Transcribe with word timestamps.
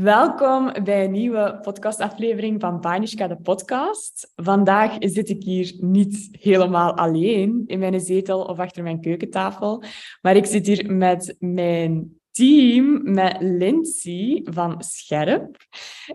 Welkom 0.00 0.72
bij 0.84 1.04
een 1.04 1.10
nieuwe 1.10 1.58
podcastaflevering 1.62 2.60
van 2.60 2.80
Banishka 2.80 3.26
de 3.26 3.36
podcast. 3.36 4.32
Vandaag 4.34 4.96
zit 4.98 5.28
ik 5.28 5.42
hier 5.42 5.74
niet 5.78 6.28
helemaal 6.30 6.96
alleen 6.96 7.62
in 7.66 7.78
mijn 7.78 8.00
zetel 8.00 8.42
of 8.42 8.58
achter 8.58 8.82
mijn 8.82 9.00
keukentafel, 9.00 9.82
maar 10.22 10.36
ik 10.36 10.46
zit 10.46 10.66
hier 10.66 10.92
met 10.92 11.36
mijn 11.38 12.20
team, 12.30 13.12
met 13.12 13.36
Lindsay 13.40 14.40
van 14.44 14.82
Scherp. 14.82 15.56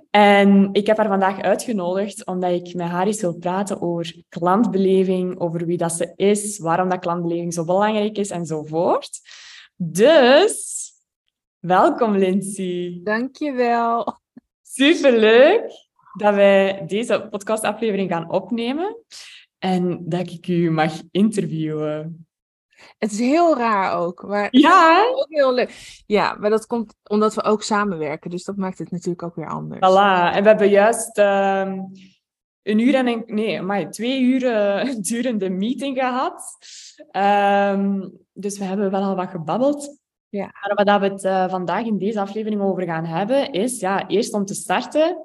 En 0.10 0.70
ik 0.72 0.88
heb 0.88 0.98
haar 0.98 1.08
vandaag 1.08 1.42
uitgenodigd 1.42 2.26
omdat 2.26 2.52
ik 2.52 2.74
met 2.74 2.88
haar 2.88 3.06
eens 3.06 3.22
wil 3.22 3.38
praten 3.38 3.82
over 3.82 4.24
klantbeleving, 4.30 5.40
over 5.40 5.66
wie 5.66 5.78
dat 5.78 5.94
ze 5.94 6.14
is, 6.16 6.60
waarom 6.60 6.90
dat 6.90 7.00
klantbeleving 7.00 7.54
zo 7.54 7.66
belangrijk 7.66 8.18
is 8.18 8.30
enzovoort. 8.30 9.20
Dus 9.76 10.77
Welkom, 11.68 12.16
Lindsay. 12.16 13.00
Dankjewel. 13.04 14.20
Superleuk 14.62 15.62
dat 16.18 16.36
wij 16.36 16.86
deze 16.86 17.28
podcastaflevering 17.30 18.12
gaan 18.12 18.32
opnemen 18.32 18.98
en 19.58 20.10
dat 20.10 20.32
ik 20.32 20.48
u 20.48 20.72
mag 20.72 20.94
interviewen. 21.12 22.28
Het 22.98 23.12
is 23.12 23.20
heel 23.20 23.58
raar 23.58 23.98
ook, 23.98 24.24
maar 24.24 24.48
ja, 24.52 25.08
ook 25.14 25.30
heel 25.30 25.54
leuk. 25.54 26.02
Ja, 26.06 26.36
maar 26.40 26.50
dat 26.50 26.66
komt 26.66 26.94
omdat 27.04 27.34
we 27.34 27.44
ook 27.44 27.64
samenwerken, 27.64 28.30
dus 28.30 28.44
dat 28.44 28.58
maakt 28.58 28.80
het 28.80 28.92
natuurlijk 28.92 29.24
ook 29.24 29.36
weer 29.36 29.50
anders. 29.50 29.80
Voilà, 29.80 30.36
en 30.36 30.44
we 30.44 30.50
hebben 30.50 30.70
juist 30.70 31.18
uh, 31.18 31.74
een 32.64 32.80
uur 32.80 32.96
en 32.96 33.08
een, 33.08 33.24
nee, 33.26 33.62
maar 33.62 33.92
twee 33.92 34.22
uur 34.22 34.42
durende 35.10 35.50
meeting 35.50 35.98
gehad. 35.98 36.58
Um, 37.12 38.18
dus 38.34 38.58
we 38.58 38.64
hebben 38.64 38.92
wel 38.92 39.04
al 39.04 39.16
wat 39.16 39.30
gebabbeld. 39.30 40.06
Ja. 40.30 40.52
Maar 40.76 40.86
waar 40.86 41.00
we 41.00 41.08
het 41.08 41.24
uh, 41.24 41.50
vandaag 41.50 41.86
in 41.86 41.98
deze 41.98 42.20
aflevering 42.20 42.62
over 42.62 42.84
gaan 42.84 43.06
hebben, 43.06 43.52
is 43.52 43.80
ja, 43.80 44.08
eerst 44.08 44.34
om 44.34 44.46
te 44.46 44.54
starten. 44.54 45.18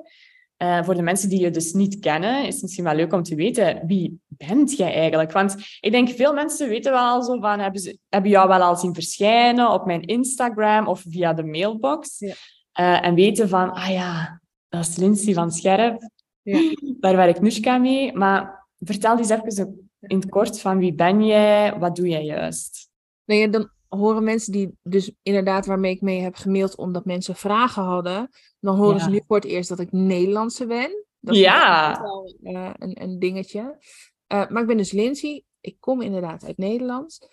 Uh, 0.62 0.84
voor 0.84 0.94
de 0.94 1.02
mensen 1.02 1.28
die 1.28 1.40
je 1.40 1.50
dus 1.50 1.72
niet 1.72 1.98
kennen, 1.98 2.46
is 2.46 2.52
het 2.52 2.62
misschien 2.62 2.84
wel 2.84 2.94
leuk 2.94 3.12
om 3.12 3.22
te 3.22 3.34
weten 3.34 3.82
wie 3.86 4.20
bent 4.28 4.76
jij 4.76 4.94
eigenlijk? 4.94 5.32
Want 5.32 5.56
ik 5.80 5.92
denk 5.92 6.08
veel 6.08 6.32
mensen 6.32 6.68
weten 6.68 6.92
wel 6.92 7.22
zo 7.22 7.40
van, 7.40 7.58
hebben, 7.58 7.80
ze, 7.80 7.98
hebben 8.08 8.30
jou 8.30 8.48
wel 8.48 8.60
al 8.60 8.76
zien 8.76 8.94
verschijnen 8.94 9.72
op 9.72 9.86
mijn 9.86 10.02
Instagram 10.02 10.86
of 10.86 11.04
via 11.08 11.32
de 11.32 11.44
mailbox. 11.44 12.18
Ja. 12.18 12.34
Uh, 12.80 13.06
en 13.06 13.14
weten 13.14 13.48
van, 13.48 13.72
ah 13.72 13.90
ja, 13.90 14.40
dat 14.68 14.86
is 14.86 14.96
Lindsay 14.96 15.34
van 15.34 15.52
Scherp. 15.52 16.10
Ja. 16.42 16.74
Daar 17.00 17.16
werk 17.16 17.36
ik 17.36 17.42
Nushka 17.42 17.78
mee. 17.78 18.12
Maar 18.12 18.66
vertel 18.78 19.18
eens 19.18 19.28
even 19.28 19.90
in 20.00 20.16
het 20.16 20.28
kort 20.28 20.60
van 20.60 20.78
wie 20.78 20.94
ben 20.94 21.26
jij, 21.26 21.78
wat 21.78 21.96
doe 21.96 22.08
jij 22.08 22.24
juist? 22.24 22.88
Nee, 23.24 23.48
dan 23.48 23.70
horen 23.98 24.24
mensen 24.24 24.52
die 24.52 24.78
dus 24.82 25.12
inderdaad 25.22 25.66
waarmee 25.66 25.92
ik 25.92 26.00
mee 26.00 26.20
heb 26.20 26.34
gemaild 26.34 26.76
omdat 26.76 27.04
mensen 27.04 27.36
vragen 27.36 27.82
hadden, 27.82 28.28
dan 28.60 28.76
horen 28.76 29.00
ze 29.00 29.10
nu 29.10 29.22
voor 29.26 29.36
het 29.36 29.44
eerst 29.44 29.68
dat 29.68 29.80
ik 29.80 29.92
Nederlandse 29.92 30.66
ben. 30.66 31.04
Dat 31.20 31.34
is 31.34 31.40
ja. 31.40 32.00
wel 32.02 32.36
uh, 32.42 32.70
een, 32.78 33.02
een 33.02 33.18
dingetje. 33.18 33.60
Uh, 34.32 34.48
maar 34.48 34.60
ik 34.60 34.66
ben 34.66 34.76
dus 34.76 34.92
Lindsay. 34.92 35.44
Ik 35.60 35.76
kom 35.80 36.00
inderdaad 36.00 36.44
uit 36.44 36.56
Nederland. 36.56 37.28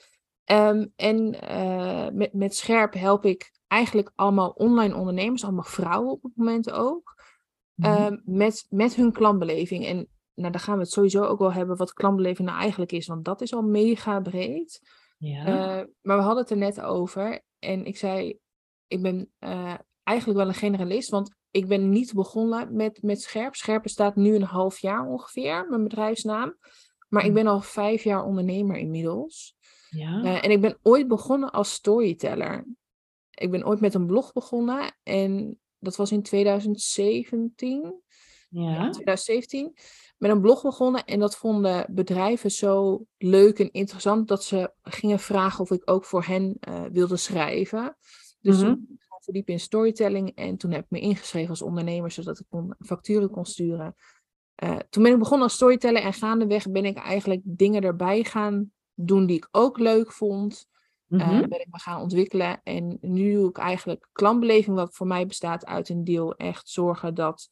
Um, 0.52 0.94
en 0.96 1.36
uh, 1.52 2.08
met, 2.12 2.34
met 2.34 2.56
Scherp 2.56 2.94
help 2.94 3.26
ik 3.26 3.52
eigenlijk 3.68 4.12
allemaal 4.16 4.50
online 4.50 4.96
ondernemers, 4.96 5.44
allemaal 5.44 5.64
vrouwen 5.64 6.12
op 6.12 6.24
het 6.24 6.36
moment 6.36 6.72
ook, 6.72 7.16
mm. 7.76 7.86
um, 7.86 8.22
met, 8.26 8.66
met 8.70 8.96
hun 8.96 9.12
klantbeleving. 9.12 9.86
En 9.86 10.08
nou, 10.34 10.52
daar 10.52 10.62
gaan 10.62 10.76
we 10.76 10.82
het 10.82 10.92
sowieso 10.92 11.24
ook 11.24 11.40
wel 11.40 11.54
hebben 11.54 11.78
wat 11.78 11.94
klantbeleving 11.94 12.48
nou 12.48 12.60
eigenlijk 12.60 12.92
is, 12.92 13.08
want 13.08 13.26
dat 13.26 13.42
is 13.42 13.54
al 13.54 13.62
mega 13.62 14.20
breed. 14.20 14.82
Ja. 15.20 15.48
Uh, 15.48 15.86
maar 16.02 16.18
we 16.18 16.24
hadden 16.24 16.42
het 16.42 16.52
er 16.52 16.58
net 16.58 16.82
over. 16.82 17.42
En 17.60 17.86
ik 17.86 17.98
zei, 17.98 18.40
ik 18.88 19.02
ben 19.02 19.32
uh, 19.40 19.76
eigenlijk 20.04 20.40
wel 20.40 20.48
een 20.48 20.54
generalist. 20.54 21.10
Want 21.10 21.36
ik 21.52 21.68
ben 21.68 21.90
niet 21.90 22.14
begonnen 22.14 22.76
met, 22.76 23.02
met 23.02 23.22
Scherp. 23.22 23.56
Scherp 23.56 23.84
bestaat 23.84 24.16
nu 24.16 24.36
een 24.36 24.44
half 24.44 24.80
jaar 24.80 25.08
ongeveer, 25.08 25.66
mijn 25.70 25.84
bedrijfsnaam. 25.84 26.58
Maar 27.08 27.22
ik 27.22 27.30
hm. 27.30 27.36
ben 27.36 27.48
al 27.48 27.62
vijf 27.62 28.04
jaar 28.04 28.24
ondernemer 28.24 28.78
inmiddels. 28.78 29.56
Ja. 29.90 30.24
Uh, 30.24 30.44
en 30.44 30.52
ik 30.52 30.62
ben 30.62 30.80
ooit 30.82 31.08
begonnen 31.08 31.52
als 31.52 31.74
storyteller. 31.74 32.66
Ik 33.30 33.52
ben 33.52 33.66
ooit 33.66 33.80
met 33.80 33.94
een 33.94 34.06
blog 34.06 34.34
begonnen. 34.34 34.98
En 35.04 35.60
dat 35.80 35.96
was 35.96 36.12
in 36.12 36.24
2017. 36.24 38.02
Ja. 38.50 38.72
ja 38.72 38.90
2017 38.90 39.74
met 40.20 40.32
een 40.32 40.42
blog 40.42 40.62
begonnen 40.62 41.06
en 41.06 41.20
dat 41.20 41.38
vonden 41.38 41.86
bedrijven 41.90 42.52
zo 42.52 43.06
leuk 43.18 43.60
en 43.60 43.72
interessant 43.72 44.28
dat 44.28 44.44
ze 44.44 44.72
gingen 44.82 45.20
vragen 45.20 45.60
of 45.60 45.72
ik 45.72 45.82
ook 45.86 46.06
voor 46.06 46.24
hen 46.24 46.58
uh, 46.70 46.82
wilde 46.92 47.18
schrijven. 47.18 47.98
Dus 48.42 48.58
mm 48.58 48.64
-hmm. 48.64 48.76
toen 48.76 48.96
ik 48.96 49.24
verdiep 49.24 49.50
in 49.50 49.60
storytelling 49.60 50.36
en 50.36 50.58
toen 50.58 50.72
heb 50.72 50.84
ik 50.84 50.90
me 50.90 51.00
ingeschreven 51.00 51.50
als 51.50 51.62
ondernemer 51.62 52.12
zodat 52.12 52.40
ik 52.40 52.46
kon, 52.50 52.76
facturen 52.80 53.30
kon 53.30 53.46
sturen. 53.46 53.96
Uh, 54.64 54.78
toen 54.90 55.04
ben 55.04 55.12
ik 55.12 55.20
begonnen 55.20 55.44
als 55.48 55.56
storyteller 55.56 56.02
en 56.02 56.14
gaandeweg 56.14 56.70
ben 56.72 56.86
ik 56.86 56.98
eigenlijk 56.98 57.42
dingen 57.44 57.84
erbij 57.84 58.24
gaan 58.24 58.72
doen 58.94 59.26
die 59.26 59.38
ik 59.38 59.48
ook 59.52 59.78
leuk 59.78 60.12
vond. 60.12 60.68
Mm 61.08 61.20
-hmm. 61.20 61.42
uh, 61.42 61.48
ben 61.48 61.60
ik 61.60 61.68
me 61.72 61.80
gaan 61.80 62.02
ontwikkelen 62.02 62.62
en 62.64 62.98
nu 63.02 63.34
doe 63.34 63.50
ik 63.50 63.58
eigenlijk 63.58 64.10
klantbeleving 64.12 64.76
wat 64.76 64.96
voor 64.96 65.08
mij 65.08 65.26
bestaat 65.26 65.66
uit 65.66 65.90
een 65.90 66.04
deel 66.04 66.36
echt 66.36 66.70
zorgen 66.70 67.14
dat 67.14 67.50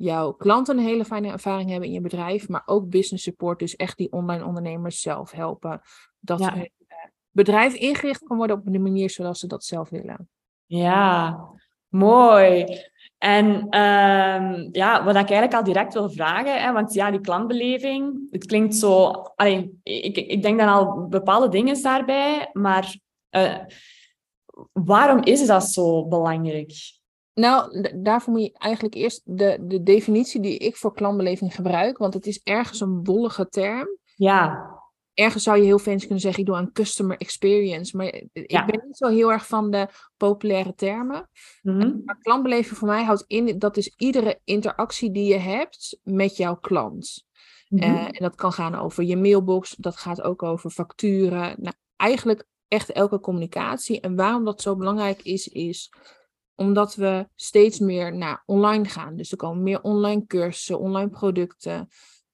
jouw 0.00 0.32
klanten 0.32 0.78
een 0.78 0.84
hele 0.84 1.04
fijne 1.04 1.28
ervaring 1.28 1.70
hebben 1.70 1.88
in 1.88 1.94
je 1.94 2.00
bedrijf, 2.00 2.48
maar 2.48 2.62
ook 2.66 2.88
business 2.88 3.24
support, 3.24 3.58
dus 3.58 3.76
echt 3.76 3.96
die 3.96 4.12
online 4.12 4.44
ondernemers 4.44 5.00
zelf 5.00 5.30
helpen. 5.30 5.80
Dat 6.20 6.38
ja. 6.38 6.52
hun 6.52 6.70
eh, 6.88 6.96
bedrijf 7.30 7.74
ingericht 7.74 8.22
kan 8.22 8.36
worden 8.36 8.56
op 8.56 8.72
de 8.72 8.78
manier 8.78 9.10
zoals 9.10 9.40
ze 9.40 9.46
dat 9.46 9.64
zelf 9.64 9.88
willen. 9.88 10.28
Ja, 10.66 11.38
mooi. 11.88 12.66
En 13.18 13.46
um, 13.80 14.68
ja, 14.72 15.04
wat 15.04 15.14
ik 15.14 15.30
eigenlijk 15.30 15.54
al 15.54 15.64
direct 15.64 15.94
wil 15.94 16.10
vragen, 16.10 16.62
hè, 16.62 16.72
want 16.72 16.92
ja, 16.92 17.10
die 17.10 17.20
klantbeleving, 17.20 18.28
het 18.30 18.46
klinkt 18.46 18.74
zo... 18.74 19.06
Allee, 19.36 19.80
ik, 19.82 20.16
ik 20.16 20.42
denk 20.42 20.58
dan 20.58 20.68
al 20.68 21.06
bepaalde 21.08 21.48
dingen 21.48 21.82
daarbij, 21.82 22.50
maar 22.52 22.96
uh, 23.30 23.58
waarom 24.72 25.22
is 25.22 25.46
dat 25.46 25.64
zo 25.64 26.06
belangrijk? 26.06 26.99
Nou, 27.40 27.88
daarvoor 28.02 28.32
moet 28.32 28.42
je 28.42 28.52
eigenlijk 28.58 28.94
eerst 28.94 29.22
de, 29.24 29.58
de 29.60 29.82
definitie 29.82 30.40
die 30.40 30.58
ik 30.58 30.76
voor 30.76 30.94
klantbeleving 30.94 31.54
gebruik, 31.54 31.98
want 31.98 32.14
het 32.14 32.26
is 32.26 32.40
ergens 32.42 32.80
een 32.80 33.02
bollige 33.02 33.48
term. 33.48 33.88
Ja. 34.14 34.68
Ergens 35.14 35.42
zou 35.42 35.58
je 35.58 35.64
heel 35.64 35.78
fancy 35.78 36.04
kunnen 36.04 36.20
zeggen, 36.20 36.40
ik 36.40 36.46
doe 36.46 36.56
aan 36.56 36.72
customer 36.72 37.16
experience, 37.16 37.96
maar 37.96 38.06
ik 38.32 38.64
ben 38.66 38.82
niet 38.86 38.96
zo 38.96 39.08
heel 39.08 39.32
erg 39.32 39.46
van 39.46 39.70
de 39.70 39.88
populaire 40.16 40.74
termen. 40.74 41.28
Mm-hmm. 41.62 42.02
Maar 42.04 42.18
klantbeleving 42.18 42.78
voor 42.78 42.88
mij 42.88 43.04
houdt 43.04 43.24
in, 43.26 43.58
dat 43.58 43.76
is 43.76 43.94
iedere 43.96 44.40
interactie 44.44 45.10
die 45.10 45.32
je 45.32 45.38
hebt 45.38 45.98
met 46.02 46.36
jouw 46.36 46.56
klant. 46.56 47.24
Mm-hmm. 47.68 47.94
uh, 47.94 48.04
en 48.04 48.18
dat 48.18 48.34
kan 48.34 48.52
gaan 48.52 48.74
over 48.74 49.04
je 49.04 49.16
mailbox, 49.16 49.74
dat 49.78 49.96
gaat 49.96 50.22
ook 50.22 50.42
over 50.42 50.70
facturen. 50.70 51.54
Nou, 51.58 51.74
eigenlijk 51.96 52.44
echt 52.68 52.92
elke 52.92 53.20
communicatie. 53.20 54.00
En 54.00 54.16
waarom 54.16 54.44
dat 54.44 54.62
zo 54.62 54.76
belangrijk 54.76 55.22
is, 55.22 55.48
is 55.48 55.90
omdat 56.60 56.94
we 56.94 57.28
steeds 57.34 57.78
meer 57.78 58.16
naar 58.16 58.42
online 58.46 58.84
gaan. 58.84 59.16
Dus 59.16 59.30
er 59.30 59.36
komen 59.36 59.62
meer 59.62 59.82
online 59.82 60.26
cursussen, 60.26 60.78
online 60.78 61.10
producten. 61.10 61.88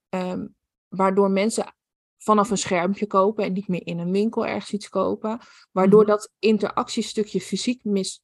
Um, 0.08 0.54
waardoor 0.88 1.30
mensen 1.30 1.74
vanaf 2.16 2.50
een 2.50 2.58
schermpje 2.58 3.06
kopen 3.06 3.44
en 3.44 3.52
niet 3.52 3.68
meer 3.68 3.86
in 3.86 3.98
een 3.98 4.10
winkel 4.10 4.46
ergens 4.46 4.72
iets 4.72 4.88
kopen. 4.88 5.38
Waardoor 5.72 6.00
mm 6.00 6.06
dat 6.06 6.32
interactiestukje 6.38 7.40
fysiek 7.40 7.84
mis, 7.84 8.22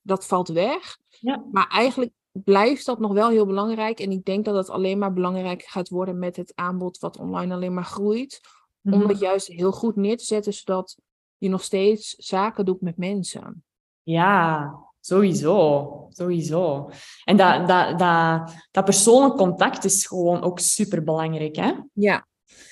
dat 0.00 0.26
valt 0.26 0.48
weg. 0.48 0.98
Ja. 1.08 1.44
Maar 1.52 1.68
eigenlijk 1.68 2.12
blijft 2.32 2.86
dat 2.86 2.98
nog 2.98 3.12
wel 3.12 3.28
heel 3.28 3.46
belangrijk. 3.46 4.00
En 4.00 4.10
ik 4.10 4.24
denk 4.24 4.44
dat 4.44 4.54
het 4.54 4.70
alleen 4.70 4.98
maar 4.98 5.12
belangrijk 5.12 5.62
gaat 5.62 5.88
worden 5.88 6.18
met 6.18 6.36
het 6.36 6.52
aanbod 6.54 6.98
wat 6.98 7.18
online 7.18 7.54
alleen 7.54 7.74
maar 7.74 7.84
groeit. 7.84 8.40
Om 8.82 8.98
mhm. 8.98 9.08
het 9.08 9.18
juist 9.18 9.46
heel 9.46 9.72
goed 9.72 9.96
neer 9.96 10.16
te 10.16 10.24
zetten, 10.24 10.52
zodat 10.52 10.96
je 11.36 11.48
nog 11.48 11.62
steeds 11.62 12.14
zaken 12.14 12.64
doet 12.64 12.80
met 12.80 12.96
mensen. 12.96 13.64
Ja, 14.02 14.92
Sowieso, 15.04 16.06
sowieso. 16.08 16.90
En 17.24 17.36
dat, 17.36 17.68
dat, 17.68 17.98
dat, 17.98 18.54
dat 18.70 18.84
persoonlijk 18.84 19.34
contact 19.34 19.84
is 19.84 20.06
gewoon 20.06 20.42
ook 20.42 20.58
super 20.58 21.04
belangrijk, 21.04 21.56
hè? 21.56 21.72
Ja. 21.92 22.26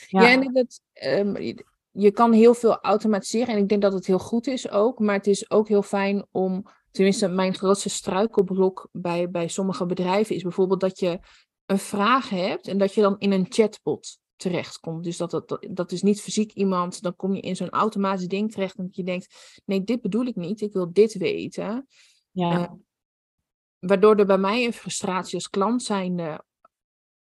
Ja, 0.06 0.31
en 0.31 0.52
dat, 0.52 0.81
um, 1.05 1.37
je 1.90 2.11
kan 2.11 2.32
heel 2.32 2.55
veel 2.55 2.81
automatiseren 2.81 3.55
en 3.55 3.62
ik 3.62 3.69
denk 3.69 3.82
dat 3.82 3.93
het 3.93 4.06
heel 4.06 4.19
goed 4.19 4.46
is 4.46 4.70
ook, 4.70 4.99
maar 4.99 5.14
het 5.14 5.26
is 5.26 5.50
ook 5.50 5.69
heel 5.69 5.82
fijn 5.82 6.26
om, 6.31 6.67
tenminste 6.90 7.29
mijn 7.29 7.55
grootste 7.55 7.88
struikelblok 7.88 8.88
bij, 8.93 9.31
bij 9.31 9.49
sommige 9.49 9.87
bedrijven 9.87 10.35
is 10.35 10.43
bijvoorbeeld 10.43 10.81
dat 10.81 10.99
je 10.99 11.19
een 11.67 11.78
vraag 11.78 12.28
hebt 12.28 12.69
en 12.69 12.78
dat 12.78 12.94
je 12.94 13.00
dan 13.00 13.19
in 13.19 13.32
een 13.32 13.46
chatbot 13.49 14.19
terechtkomt. 14.37 15.05
Dus 15.05 15.17
dat, 15.17 15.31
dat, 15.31 15.67
dat 15.70 15.93
is 15.93 16.02
niet 16.02 16.20
fysiek 16.20 16.52
iemand, 16.52 17.02
dan 17.02 17.17
kom 17.17 17.35
je 17.35 17.40
in 17.40 17.56
zo'n 17.56 17.70
automatisch 17.70 18.28
ding 18.28 18.52
terecht 18.52 18.76
en 18.76 18.85
dat 18.85 18.96
je 18.96 19.05
denkt, 19.05 19.61
nee, 19.64 19.85
dit 19.85 20.00
bedoel 20.00 20.25
ik 20.26 20.37
niet, 20.37 20.61
ik 20.61 20.73
wil 20.73 20.93
dit 20.93 21.14
weten. 21.14 21.87
Ja. 22.32 22.58
Uh, 22.58 22.70
waardoor 23.79 24.17
er 24.17 24.26
bij 24.26 24.38
mij 24.38 24.64
een 24.64 24.73
frustratie 24.73 25.34
als 25.34 25.50
klant 25.50 25.82
zijnde 25.82 26.44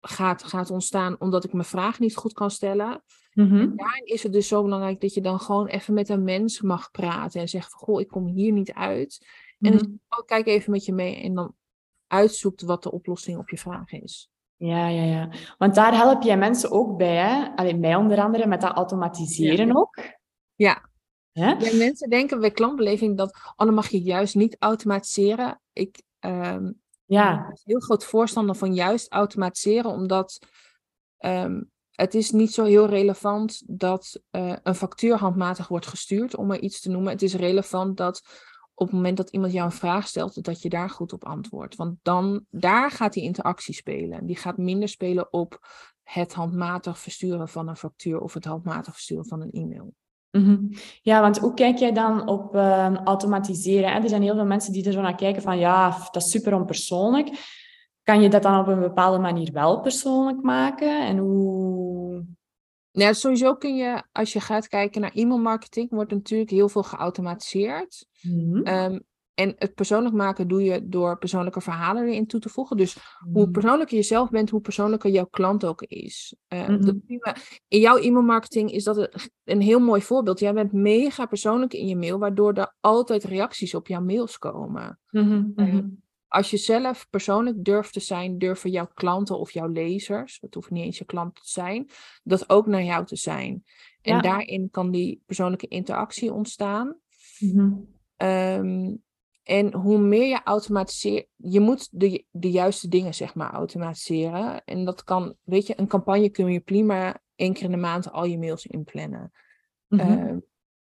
gaat, 0.02 0.44
gaat 0.44 0.70
ontstaan 0.70 1.16
omdat 1.20 1.44
ik 1.44 1.54
mijn 1.54 1.66
vraag 1.66 2.00
niet 2.00 2.16
goed 2.16 2.34
kan 2.34 2.52
stellen. 2.52 3.04
Mm 3.34 3.76
Daarin 3.76 4.06
is 4.06 4.24
het 4.24 4.34
dus 4.34 4.48
zo 4.48 4.64
belangrijk 4.64 5.02
dat 5.02 5.14
je 5.14 5.22
dan 5.22 5.40
gewoon 5.40 5.68
even 5.68 5.94
met 5.94 6.10
een 6.10 6.24
mens 6.24 6.62
mag 6.62 6.92
praten 6.92 7.42
en 7.42 7.50
zegt 7.50 7.70
van, 7.72 7.80
goh, 7.80 8.02
ik 8.02 8.08
kom 8.08 8.28
hier 8.28 8.52
niet 8.52 8.74
uit. 8.74 9.28
En 9.60 9.72
dan 9.72 9.88
mm 9.88 10.00
oh, 10.10 10.26
kijk 10.26 10.48
even 10.48 10.72
met 10.72 10.86
je 10.86 10.94
mee 10.94 11.16
en 11.16 11.34
dan 11.34 11.56
uitzoekt 12.08 12.62
wat 12.62 12.84
de 12.84 12.92
oplossing 12.92 13.38
op 13.38 13.50
je 13.50 13.58
vraag 13.58 13.92
is. 13.92 14.30
Ja, 14.58 14.88
ja, 14.88 15.04
ja. 15.04 15.30
Want 15.58 15.76
daar 15.76 15.96
help 15.96 16.24
jij 16.24 16.38
mensen 16.38 16.72
ook 16.72 16.98
bij, 16.98 17.16
hè? 17.16 17.56
Alleen 17.56 17.80
mij 17.80 17.96
onder 17.96 18.22
andere 18.22 18.48
met 18.48 18.62
dat 18.62 18.76
automatiseren 18.76 19.76
ook. 19.76 19.98
Ja. 20.56 20.90
Ja? 21.40 21.58
mensen 21.74 22.10
denken 22.10 22.40
bij 22.40 22.52
klantbeleving 22.52 23.18
dat, 23.18 23.36
oh, 23.56 23.66
dan 23.66 23.74
mag 23.74 23.88
je 23.88 24.02
juist 24.02 24.36
niet 24.36 24.56
automatiseren. 24.60 25.62
Ik 25.74 26.02
um, 26.20 26.82
ja. 27.06 27.46
ben 27.48 27.60
heel 27.64 27.80
groot 27.80 28.06
voorstander 28.06 28.56
van 28.56 28.74
juist 28.74 29.12
automatiseren, 29.12 29.92
omdat 29.92 30.40
ehm, 31.18 31.62
het 31.92 32.14
is 32.14 32.32
niet 32.32 32.54
zo 32.54 32.64
heel 32.64 32.88
relevant 32.88 33.64
dat 33.66 34.22
uh, 34.32 34.56
een 34.64 34.76
factuur 34.76 35.18
handmatig 35.18 35.68
wordt 35.68 35.88
gestuurd, 35.88 36.36
om 36.36 36.48
maar 36.48 36.60
iets 36.60 36.82
te 36.82 36.90
noemen. 36.90 37.12
Het 37.12 37.22
is 37.22 37.36
relevant 37.36 37.98
dat 37.98 38.22
op 38.74 38.88
het 38.88 38.96
moment 38.96 39.18
dat 39.18 39.30
iemand 39.30 39.54
jou 39.54 39.66
een 39.66 39.72
vraag 39.72 40.08
stelt, 40.08 40.44
dat 40.44 40.62
je 40.62 40.70
daar 40.70 40.90
goed 40.90 41.14
op 41.14 41.26
antwoordt. 41.26 41.76
Want 41.76 41.98
dan, 42.02 42.46
daar 42.50 42.92
gaat 42.92 43.14
die 43.14 43.24
interactie 43.24 43.74
spelen. 43.74 44.26
Die 44.26 44.36
gaat 44.36 44.58
minder 44.58 44.90
spelen 44.90 45.34
op 45.34 45.68
het 46.04 46.34
handmatig 46.34 47.00
versturen 47.00 47.50
van 47.50 47.68
een 47.68 47.78
factuur 47.78 48.20
of 48.20 48.34
het 48.34 48.46
handmatig 48.46 48.94
versturen 48.94 49.26
van 49.26 49.42
een 49.42 49.52
e-mail. 49.52 49.94
Mhm. 50.36 50.58
Ja, 51.02 51.22
want 51.22 51.38
hoe 51.38 51.54
kijk 51.54 51.78
jij 51.78 51.92
dan 51.92 52.28
op 52.28 52.56
uh, 52.56 52.96
automatiseren? 52.96 53.92
Hè? 53.92 54.00
Er 54.00 54.10
zijn 54.10 54.22
heel 54.22 54.36
veel 54.36 54.46
mensen 54.46 54.74
die 54.74 54.86
er 54.86 54.92
zo 54.92 55.02
naar 55.02 55.16
kijken 55.16 55.42
van 55.42 55.58
ja, 55.58 55.98
dat 56.12 56.24
is 56.24 56.30
super 56.30 56.54
onpersoonlijk. 56.54 57.30
Kan 58.04 58.22
je 58.22 58.30
dat 58.30 58.44
dan 58.44 58.60
op 58.60 58.68
een 58.68 58.80
bepaalde 58.80 59.18
manier 59.18 59.52
wel 59.54 59.80
persoonlijk 59.80 60.42
maken? 60.42 61.06
En 61.06 61.18
hoe... 61.18 62.26
Ja, 62.92 63.14
sowieso 63.14 63.56
kun 63.56 63.76
je, 63.76 64.04
als 64.12 64.34
je 64.34 64.40
gaat 64.40 64.68
kijken 64.68 65.02
naar 65.02 65.12
e-mailmarketing, 65.14 65.90
wordt 65.90 66.12
natuurlijk 66.12 66.50
heel 66.50 66.70
veel 66.70 66.84
geautomatiseerd. 66.84 68.06
Ehm, 68.64 69.00
en 69.36 69.56
het 69.58 69.74
persoonlijk 69.74 70.16
maken 70.16 70.48
doe 70.48 70.64
je 70.64 70.90
door 70.90 71.18
persoonlijke 71.18 71.62
verhalen 71.62 72.08
erin 72.08 72.28
toe 72.28 72.40
te 72.40 72.50
voegen. 72.50 72.78
Dus 72.78 72.98
hoe 73.34 73.46
mm. 73.46 73.52
persoonlijker 73.52 73.98
je 73.98 74.04
zelf 74.04 74.30
bent, 74.30 74.50
hoe 74.50 74.62
persoonlijker 74.62 75.10
jouw 75.10 75.26
klant 75.26 75.66
ook 75.66 75.82
is. 75.82 76.36
Uh, 76.54 76.70
in 77.68 77.80
jouw 77.80 77.98
e-mailmarketing 77.98 78.72
is 78.72 78.84
dat 78.84 79.30
een, 79.44 79.62
heel 79.62 79.80
mooi 79.80 80.02
voorbeeld. 80.02 80.40
Jij 80.40 80.54
bent 80.54 80.72
mega 80.72 81.26
persoonlijk 81.26 81.74
in 81.74 81.88
je 81.88 81.96
mail, 81.96 82.20
waardoor 82.20 82.54
er 82.54 82.76
altijd 82.80 83.24
reacties 83.24 83.74
op 83.74 83.88
jouw 83.88 84.02
mails 84.02 84.38
komen. 84.38 85.00
Mhm, 85.10 85.44
ehm, 85.56 85.76
mhm. 85.76 85.88
als 86.28 86.50
je 86.50 86.58
zelf 86.58 87.08
persoonlijk 87.10 87.64
durft 87.64 87.94
te 87.94 88.00
zijn, 88.00 88.38
durven 88.38 88.70
jouw 88.70 88.90
klanten 88.94 89.40
of 89.40 89.52
jouw 89.52 89.68
lezers, 89.68 90.38
het 90.42 90.54
hoeft 90.54 90.70
niet 90.70 90.84
eens 90.84 90.98
je 90.98 91.06
klant 91.06 91.36
te 91.36 91.50
zijn, 91.50 91.90
dat 92.24 92.50
ook 92.50 92.66
naar 92.66 92.84
jou 92.84 93.06
te 93.06 93.16
zijn. 93.16 93.64
En 94.02 94.22
daarin 94.22 94.70
kan 94.72 94.92
die 94.92 95.22
persoonlijke 95.26 95.68
interactie 95.68 96.34
ontstaan. 96.34 96.96
Mm 97.40 97.94
en 99.46 99.74
hoe 99.74 99.98
meer 99.98 100.28
je 100.28 100.42
automatiseert, 100.44 101.28
je 101.36 101.60
moet 101.60 101.88
de, 101.92 102.26
de 102.32 102.52
juiste 102.52 102.88
dingen 102.88 103.14
zeg 103.14 103.36
maar 103.36 103.52
automatiseren. 103.52 104.64
En 104.64 104.86
dat 104.86 105.04
kan, 105.04 105.36
weet 105.44 105.68
je, 105.68 105.74
een 105.80 105.88
campagne 105.88 106.30
kun 106.30 106.52
je 106.52 106.60
prima 106.60 107.20
één 107.36 107.54
keer 107.54 107.64
in 107.64 107.72
de 107.72 107.78
maand 107.78 108.12
al 108.12 108.26
je 108.26 108.38
mails 108.38 108.66
inplannen. 108.66 109.32
Mm 109.88 110.44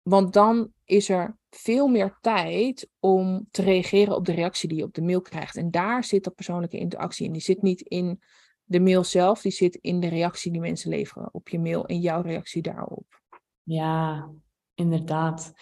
want 0.09 0.33
dan 0.33 0.71
is 0.85 1.09
er 1.09 1.37
veel 1.49 1.87
meer 1.87 2.17
tijd 2.21 2.89
om 2.99 3.47
te 3.51 3.61
reageren 3.61 4.15
op 4.15 4.25
de 4.25 4.31
reactie 4.31 4.69
die 4.69 4.77
je 4.77 4.83
op 4.83 4.93
de 4.93 5.01
mail 5.01 5.21
krijgt. 5.21 5.55
En 5.55 5.71
daar 5.71 6.03
zit 6.03 6.23
dat 6.23 6.35
persoonlijke 6.35 6.77
interactie 6.77 7.25
in. 7.25 7.31
Die 7.31 7.41
zit 7.41 7.61
niet 7.61 7.81
in 7.81 8.21
de 8.63 8.79
mail 8.79 9.03
zelf, 9.03 9.41
die 9.41 9.51
zit 9.51 9.75
in 9.75 9.99
de 9.99 10.07
reactie 10.07 10.51
die 10.51 10.61
mensen 10.61 10.89
leveren 10.89 11.33
op 11.33 11.49
je 11.49 11.59
mail 11.59 11.85
en 11.85 11.99
jouw 11.99 12.21
reactie 12.21 12.61
daarop. 12.61 13.21
Ja, 13.63 14.29
inderdaad. 14.73 15.53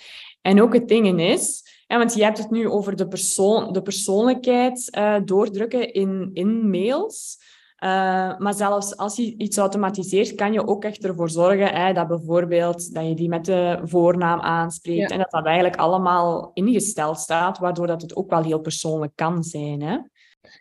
En 0.42 0.62
ook 0.62 0.74
het 0.74 0.88
ding 0.88 1.20
is, 1.20 1.64
ja, 1.88 1.98
want 1.98 2.14
je 2.14 2.24
hebt 2.24 2.38
het 2.38 2.52
nu 2.52 2.70
over 2.70 2.96
de, 2.96 3.08
persoon, 3.08 3.74
de 3.74 3.82
persoonlijkheid 3.82 4.96
uh, 4.98 5.16
doordrukken 5.26 5.94
in, 5.94 6.30
in 6.34 6.70
mails. 6.70 7.38
Uh, 7.84 8.38
maar 8.38 8.54
zelfs 8.54 8.98
als 8.98 9.16
je 9.16 9.38
iets 9.38 9.58
automatiseert, 9.58 10.36
kan 10.36 10.54
je 10.54 10.68
ook 10.68 10.84
echt 10.84 11.06
ervoor 11.06 11.30
zorgen 11.30 11.74
hè, 11.74 11.94
dat 11.94 12.08
bijvoorbeeld 12.08 12.94
dat 12.94 13.08
je 13.08 13.16
die 13.16 13.30
met 13.30 13.46
de 13.46 13.80
voornaam 13.84 14.40
aanspreekt 14.40 15.12
en 15.12 15.18
dat 15.18 15.32
dat 15.32 15.46
eigenlijk 15.46 15.76
allemaal 15.76 16.52
ingesteld 16.54 17.20
staat, 17.20 17.58
waardoor 17.58 17.88
dat 17.88 18.02
het 18.02 18.16
ook 18.16 18.30
wel 18.30 18.44
heel 18.44 18.60
persoonlijk 18.60 19.12
kan 19.16 19.44
zijn. 19.44 19.82
Hè? 19.82 19.98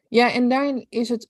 Ja, 0.08 0.32
en 0.32 0.48
daarin 0.48 0.86
is 0.88 1.08
het 1.08 1.28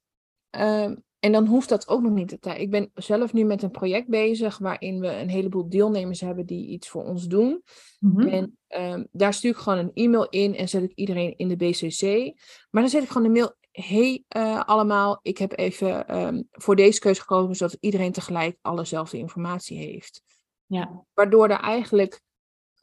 uh, 0.58 0.91
en 1.24 1.32
dan 1.32 1.46
hoeft 1.46 1.68
dat 1.68 1.88
ook 1.88 2.02
nog 2.02 2.12
niet. 2.12 2.38
Ik 2.56 2.70
ben 2.70 2.90
zelf 2.94 3.32
nu 3.32 3.44
met 3.44 3.62
een 3.62 3.70
project 3.70 4.08
bezig 4.08 4.58
waarin 4.58 5.00
we 5.00 5.08
een 5.08 5.28
heleboel 5.28 5.68
deelnemers 5.68 6.20
hebben 6.20 6.46
die 6.46 6.66
iets 6.68 6.88
voor 6.88 7.04
ons 7.04 7.26
doen. 7.26 7.62
Mhm. 7.98 8.28
En 8.28 8.58
um, 8.68 9.08
daar 9.12 9.34
stuur 9.34 9.50
ik 9.50 9.56
gewoon 9.56 9.78
een 9.78 9.90
e-mail 9.94 10.28
in 10.28 10.54
en 10.54 10.68
zet 10.68 10.82
ik 10.82 10.92
iedereen 10.94 11.36
in 11.36 11.48
de 11.48 11.56
BCC. 11.56 12.02
Maar 12.70 12.82
dan 12.82 12.90
zet 12.90 13.02
ik 13.02 13.08
gewoon 13.08 13.32
de 13.32 13.38
mail. 13.40 13.56
Hey 13.70 14.24
uh, 14.36 14.64
allemaal, 14.64 15.18
ik 15.22 15.38
heb 15.38 15.58
even 15.58 16.18
um, 16.18 16.48
voor 16.50 16.76
deze 16.76 17.00
keuze 17.00 17.20
gekozen 17.20 17.56
zodat 17.56 17.76
iedereen 17.80 18.12
tegelijk 18.12 18.58
allezelfde 18.60 19.18
informatie 19.18 19.78
heeft. 19.78 20.22
Ja. 20.66 21.04
Waardoor 21.14 21.48
er 21.48 21.60
eigenlijk 21.60 22.20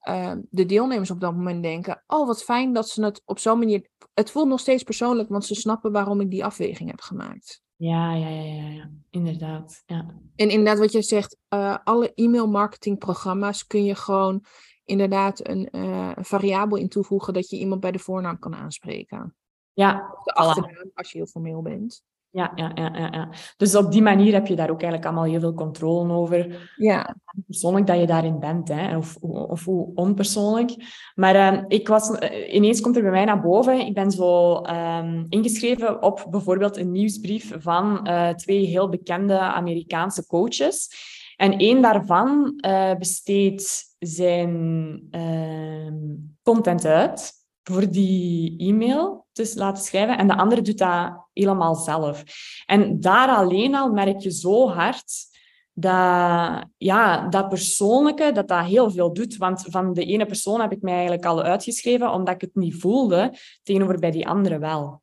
uh, 0.07 0.33
de 0.49 0.65
deelnemers 0.65 1.11
op 1.11 1.19
dat 1.19 1.33
moment 1.33 1.63
denken: 1.63 2.03
Oh, 2.07 2.27
wat 2.27 2.43
fijn 2.43 2.73
dat 2.73 2.89
ze 2.89 3.03
het 3.03 3.21
op 3.25 3.39
zo'n 3.39 3.59
manier. 3.59 3.89
Het 4.13 4.31
voelt 4.31 4.47
nog 4.47 4.59
steeds 4.59 4.83
persoonlijk, 4.83 5.29
want 5.29 5.45
ze 5.45 5.55
snappen 5.55 5.91
waarom 5.91 6.21
ik 6.21 6.29
die 6.29 6.45
afweging 6.45 6.89
heb 6.89 7.01
gemaakt. 7.01 7.61
Ja, 7.81 8.13
ja, 8.13 8.27
ja, 8.29 8.41
ja, 8.41 8.69
ja. 8.69 8.89
inderdaad. 9.09 9.83
Ja. 9.85 10.05
En 10.35 10.49
inderdaad, 10.49 10.79
wat 10.79 10.91
je 10.91 11.01
zegt, 11.01 11.37
uh, 11.49 11.77
alle 11.83 12.13
e-mail 12.13 12.47
marketingprogramma's 12.47 13.67
kun 13.67 13.83
je 13.83 13.95
gewoon 13.95 14.45
inderdaad 14.85 15.47
een, 15.47 15.67
uh, 15.71 16.11
variabel 16.15 16.77
in 16.77 16.89
toevoegen 16.89 17.33
dat 17.33 17.49
je 17.49 17.57
iemand 17.57 17.81
bij 17.81 17.91
de 17.91 17.99
voornaam 17.99 18.39
kan 18.39 18.55
aanspreken. 18.55 19.35
Ja, 19.73 20.15
de 20.23 20.33
achternaam 20.33 20.91
als 20.93 21.11
je 21.11 21.17
heel 21.17 21.27
formeel 21.27 21.61
bent. 21.61 22.03
Ja, 22.33 22.51
ja, 22.55 22.71
ja, 22.75 22.91
ja, 22.95 23.07
ja. 23.11 23.29
Dus 23.57 23.75
op 23.75 23.91
die 23.91 24.01
manier 24.01 24.33
heb 24.33 24.47
je 24.47 24.55
daar 24.55 24.69
ook 24.69 24.81
eigenlijk 24.81 25.05
allemaal 25.05 25.31
heel 25.31 25.39
veel 25.39 25.53
controle 25.53 26.13
over. 26.13 26.71
Ja. 26.75 27.15
Persoonlijk 27.45 27.87
dat 27.87 27.99
je 27.99 28.05
daarin 28.05 28.39
bent, 28.39 28.67
hè, 28.67 28.97
of, 28.97 29.15
of 29.21 29.65
hoe 29.65 29.91
onpersoonlijk. 29.95 30.75
Maar 31.15 31.35
uh, 31.35 31.63
ik 31.67 31.87
was, 31.87 32.09
uh, 32.09 32.53
ineens 32.53 32.81
komt 32.81 32.95
er 32.95 33.01
bij 33.01 33.11
mij 33.11 33.25
naar 33.25 33.41
boven. 33.41 33.85
Ik 33.85 33.93
ben 33.93 34.11
zo 34.11 34.61
um, 34.65 35.25
ingeschreven 35.29 36.01
op 36.01 36.27
bijvoorbeeld 36.29 36.77
een 36.77 36.91
nieuwsbrief 36.91 37.53
van 37.57 38.07
uh, 38.07 38.29
twee 38.29 38.65
heel 38.65 38.89
bekende 38.89 39.39
Amerikaanse 39.39 40.25
coaches. 40.25 40.89
En 41.35 41.57
één 41.57 41.81
daarvan 41.81 42.53
besteedt 42.97 43.95
zijn 43.99 45.01
ehm, 45.09 45.95
content 46.43 46.85
uit 46.85 47.40
voor 47.63 47.91
die 47.91 48.57
e-mail 48.57 49.25
te 49.31 49.51
laten 49.55 49.83
schrijven. 49.83 50.17
En 50.17 50.27
de 50.27 50.35
andere 50.35 50.61
doet 50.61 50.77
dat 50.77 51.27
helemaal 51.33 51.75
zelf. 51.75 52.23
En 52.65 52.99
daar 52.99 53.29
alleen 53.29 53.75
al 53.75 53.91
merk 53.91 54.19
je 54.19 54.31
zo 54.31 54.69
hard 54.69 55.29
dat, 55.73 56.65
ja, 56.77 57.27
dat 57.29 57.49
persoonlijke, 57.49 58.31
dat 58.31 58.47
dat 58.47 58.65
heel 58.65 58.91
veel 58.91 59.13
doet. 59.13 59.37
Want 59.37 59.65
van 59.69 59.93
de 59.93 60.05
ene 60.05 60.25
persoon 60.25 60.61
heb 60.61 60.71
ik 60.71 60.81
mij 60.81 60.93
eigenlijk 60.93 61.25
al 61.25 61.41
uitgeschreven, 61.41 62.11
omdat 62.11 62.33
ik 62.35 62.41
het 62.41 62.55
niet 62.55 62.75
voelde, 62.75 63.33
tegenover 63.63 63.99
bij 63.99 64.11
die 64.11 64.27
andere 64.27 64.59
wel. 64.59 65.01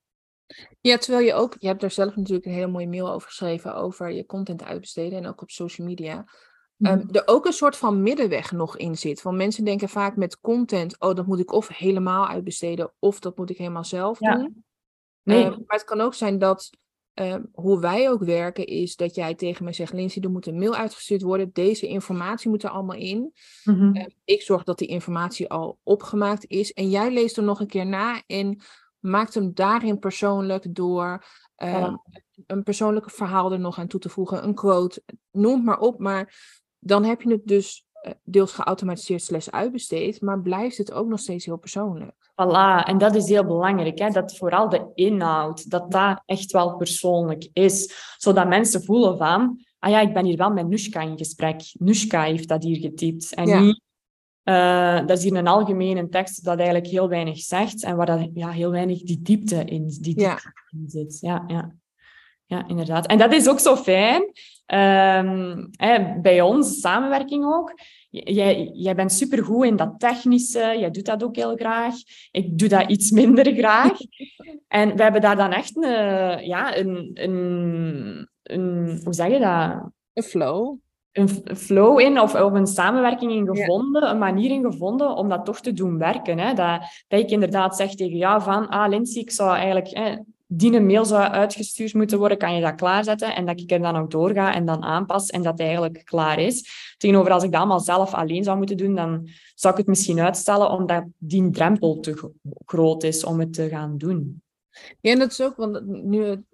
Ja, 0.81 0.97
terwijl 0.97 1.27
je 1.27 1.35
ook, 1.35 1.57
je 1.59 1.67
hebt 1.67 1.81
daar 1.81 1.91
zelf 1.91 2.17
natuurlijk 2.17 2.47
een 2.47 2.53
hele 2.53 2.67
mooie 2.67 2.88
mail 2.88 3.12
over 3.12 3.29
geschreven, 3.29 3.75
over 3.75 4.11
je 4.11 4.27
content 4.27 4.65
uitbesteden 4.65 5.19
en 5.19 5.27
ook 5.27 5.43
op 5.43 5.50
social 5.50 5.87
media. 5.87 6.25
Um, 6.78 7.08
er 7.12 7.23
ook 7.26 7.47
een 7.47 7.52
soort 7.52 7.76
van 7.76 8.02
middenweg 8.02 8.52
nog 8.52 8.76
in 8.76 8.97
zit. 8.97 9.23
Want 9.23 9.37
mensen 9.37 9.64
denken 9.64 9.88
vaak 9.88 10.16
met 10.16 10.40
content, 10.40 11.00
oh, 11.00 11.14
dat 11.14 11.26
moet 11.26 11.38
ik 11.38 11.52
of 11.52 11.68
helemaal 11.68 12.28
uitbesteden, 12.28 12.92
of 12.99 13.20
dat 13.20 13.37
moet 13.37 13.50
ik 13.50 13.58
helemaal 13.58 13.85
zelf 13.85 14.18
doen. 14.18 14.64
Nee. 15.23 15.44
Um, 15.44 15.50
maar 15.50 15.76
het 15.76 15.85
kan 15.85 16.00
ook 16.00 16.14
zijn 16.14 16.38
dat 16.38 16.70
um, 17.14 17.49
hoe 17.52 17.80
wij 17.80 18.11
ook 18.11 18.25
werken, 18.25 18.66
is 18.66 18.97
dat 18.97 19.14
jij 19.14 19.35
tegen 19.35 19.64
me 19.64 19.73
zegt, 19.73 19.92
Lindsay, 19.92 20.23
er 20.23 20.30
moet 20.30 20.47
een 20.47 20.58
mail 20.58 20.75
uitgestuurd 20.75 21.23
worden. 21.23 21.50
Deze 21.52 21.87
informatie 21.87 22.50
moet 22.50 22.62
er 22.62 22.70
allemaal 22.70 22.97
in. 22.97 23.32
Mm 23.64 24.06
ik 24.25 24.42
zorg 24.42 24.64
dat 24.64 24.78
die 24.78 24.88
informatie 24.88 25.50
al 25.50 25.78
opgemaakt 25.82 26.44
is. 26.47 26.73
En 26.73 26.90
jij 26.90 27.12
leest 27.12 27.37
er 27.37 27.42
nog 27.42 27.61
een 27.61 27.66
keer 27.66 27.87
na 27.87 28.23
en 28.26 28.61
maakt 28.99 29.35
hem 29.35 29.54
daarin 29.54 29.99
persoonlijk 29.99 30.75
door 30.75 31.25
een 32.47 32.62
persoonlijke 32.62 33.11
verhaal 33.11 33.52
er 33.52 33.61
nog 33.61 33.78
aan 33.78 33.87
toe 33.87 34.00
te 34.00 34.08
voegen, 34.08 34.44
een 34.44 34.54
quote, 34.54 35.02
noem 35.30 35.64
maar 35.64 35.78
op. 35.78 35.99
Maar 35.99 36.58
dan 36.78 37.04
heb 37.04 37.23
je 37.23 37.30
het 37.30 37.47
dus 37.47 37.87
eh, 37.92 38.12
deels 38.25 38.52
geautomatiseerd 38.52 39.23
slash 39.23 39.49
uitbesteed, 39.49 40.20
maar 40.20 40.40
blijft 40.40 40.78
het 40.78 40.92
ook 40.92 41.08
nog 41.08 41.20
steeds 41.20 41.44
heel 41.44 41.56
persoonlijk. 41.56 42.30
Voilà, 42.32 42.85
en 42.85 42.99
dat 42.99 43.14
is 43.14 43.28
heel 43.28 43.44
belangrijk, 43.44 43.99
hè? 43.99 44.11
dat 44.11 44.37
vooral 44.37 44.68
de 44.68 44.90
inhoud, 44.94 45.70
dat 45.70 45.90
dat 45.90 46.23
echt 46.25 46.52
wel 46.52 46.76
persoonlijk 46.76 47.49
is. 47.52 47.94
Zodat 48.16 48.49
mensen 48.49 48.85
voelen 48.85 49.18
van, 49.18 49.64
ah 49.78 49.90
ja, 49.90 50.00
ik 50.00 50.12
ben 50.12 50.25
hier 50.25 50.37
wel 50.37 50.50
met 50.50 50.68
Nushka 50.68 51.00
in 51.00 51.18
gesprek. 51.18 51.61
Nushka 51.73 52.23
heeft 52.23 52.49
dat 52.49 52.62
hier 52.62 52.76
getypt. 52.76 53.35
En 53.35 53.62
niet, 53.62 53.80
uh, 54.44 55.06
dat 55.06 55.18
is 55.18 55.25
hier 55.25 55.37
een 55.37 55.47
algemene 55.47 56.08
tekst 56.08 56.44
dat 56.44 56.56
eigenlijk 56.56 56.87
heel 56.87 57.08
weinig 57.08 57.38
zegt 57.38 57.85
en 57.85 57.97
waar 57.97 58.06
dat, 58.06 58.28
ja, 58.35 58.50
heel 58.50 58.70
weinig 58.70 59.02
die 59.02 59.23
diepte 59.23 59.64
in, 59.64 59.87
die 59.87 60.14
diepte 60.14 60.52
in 60.70 60.88
zit. 60.88 61.18
Ja, 61.20 61.44
ja 61.47 61.75
ja, 62.49 62.68
inderdaad. 62.68 63.06
En 63.06 63.18
dat 63.18 63.32
is 63.32 63.49
ook 63.49 63.61
zo 63.61 63.76
fijn. 63.76 64.32
Um, 64.75 65.69
hè, 65.71 66.21
bij 66.21 66.41
ons, 66.41 66.81
samenwerking 66.81 67.45
ook. 67.45 67.73
jij, 68.11 68.71
jij 68.73 68.95
bent 68.95 69.13
supergoed 69.13 69.65
in 69.65 69.77
dat 69.77 69.95
technische, 69.99 70.77
jij 70.79 70.91
doet 70.91 71.07
dat 71.07 71.23
ook 71.23 71.37
heel 71.37 71.57
graag. 71.57 71.95
Ik 72.31 72.59
doe 72.59 72.69
dat 72.69 72.91
iets 72.91 73.11
minder 73.11 73.55
graag. 73.61 73.93
en 74.69 74.97
we 74.97 75.03
hebben 75.03 75.21
daar 75.21 75.37
dan 75.37 75.53
echt 75.53 75.77
een, 75.77 76.47
ja, 76.47 76.77
een, 76.77 77.11
een, 77.15 78.29
een 78.43 79.01
hoe 79.05 79.15
zeg 79.15 79.29
je 79.31 79.39
dat? 79.39 79.91
Een 80.13 80.23
flow 80.23 80.79
een 81.19 81.57
flow 81.57 82.01
in 82.01 82.21
of, 82.21 82.35
of 82.35 82.53
een 82.53 82.67
samenwerking 82.67 83.33
in 83.33 83.47
gevonden, 83.47 84.11
een 84.11 84.19
manier 84.19 84.51
in 84.51 84.63
gevonden 84.63 85.17
om 85.17 85.29
dat 85.29 85.45
toch 85.45 85.61
te 85.61 85.73
doen 85.73 85.99
werken. 85.99 86.39
Hè? 86.39 86.55
Dat, 86.55 86.81
dat 87.09 87.21
ik 87.21 87.31
inderdaad 87.31 87.77
zeg 87.77 87.95
tegen 87.95 88.17
jou 88.17 88.43
van, 88.43 88.69
ah 88.69 88.89
Lindsay, 88.89 89.23
ik 89.23 89.31
zou 89.31 89.57
eigenlijk, 89.57 89.89
hè, 89.89 90.17
die 90.50 90.73
een 90.73 90.87
mail 90.87 91.05
zou 91.05 91.23
uitgestuurd 91.23 91.95
moeten 91.95 92.19
worden, 92.19 92.38
kan 92.38 92.55
je 92.55 92.61
dat 92.61 92.75
klaarzetten? 92.75 93.35
En 93.35 93.47
dat 93.47 93.61
ik 93.61 93.71
er 93.71 93.83
dan 93.83 93.97
ook 93.97 94.11
doorga 94.11 94.55
en 94.55 94.64
dan 94.64 94.83
aanpas 94.83 95.31
en 95.31 95.43
dat 95.43 95.52
het 95.52 95.61
eigenlijk 95.61 96.05
klaar 96.05 96.38
is. 96.38 96.71
Tegenover 96.97 97.33
als 97.33 97.43
ik 97.43 97.50
dat 97.50 97.61
allemaal 97.61 97.81
zelf 97.81 98.14
alleen 98.14 98.45
zou 98.45 98.57
moeten 98.57 98.76
doen, 98.76 98.95
dan 98.95 99.28
zou 99.55 99.73
ik 99.73 99.78
het 99.78 99.88
misschien 99.88 100.21
uitstellen 100.21 100.71
omdat 100.71 101.05
die 101.19 101.50
drempel 101.50 102.00
te 102.00 102.33
groot 102.64 103.02
is 103.02 103.25
om 103.25 103.40
het 103.40 103.52
te 103.52 103.69
gaan 103.69 103.99
doen. 103.99 104.43
Ja, 105.00 105.12
en 105.12 105.19
dat 105.19 105.31
is 105.31 105.40
ook, 105.40 105.57
want 105.57 105.87
nu, 105.87 106.45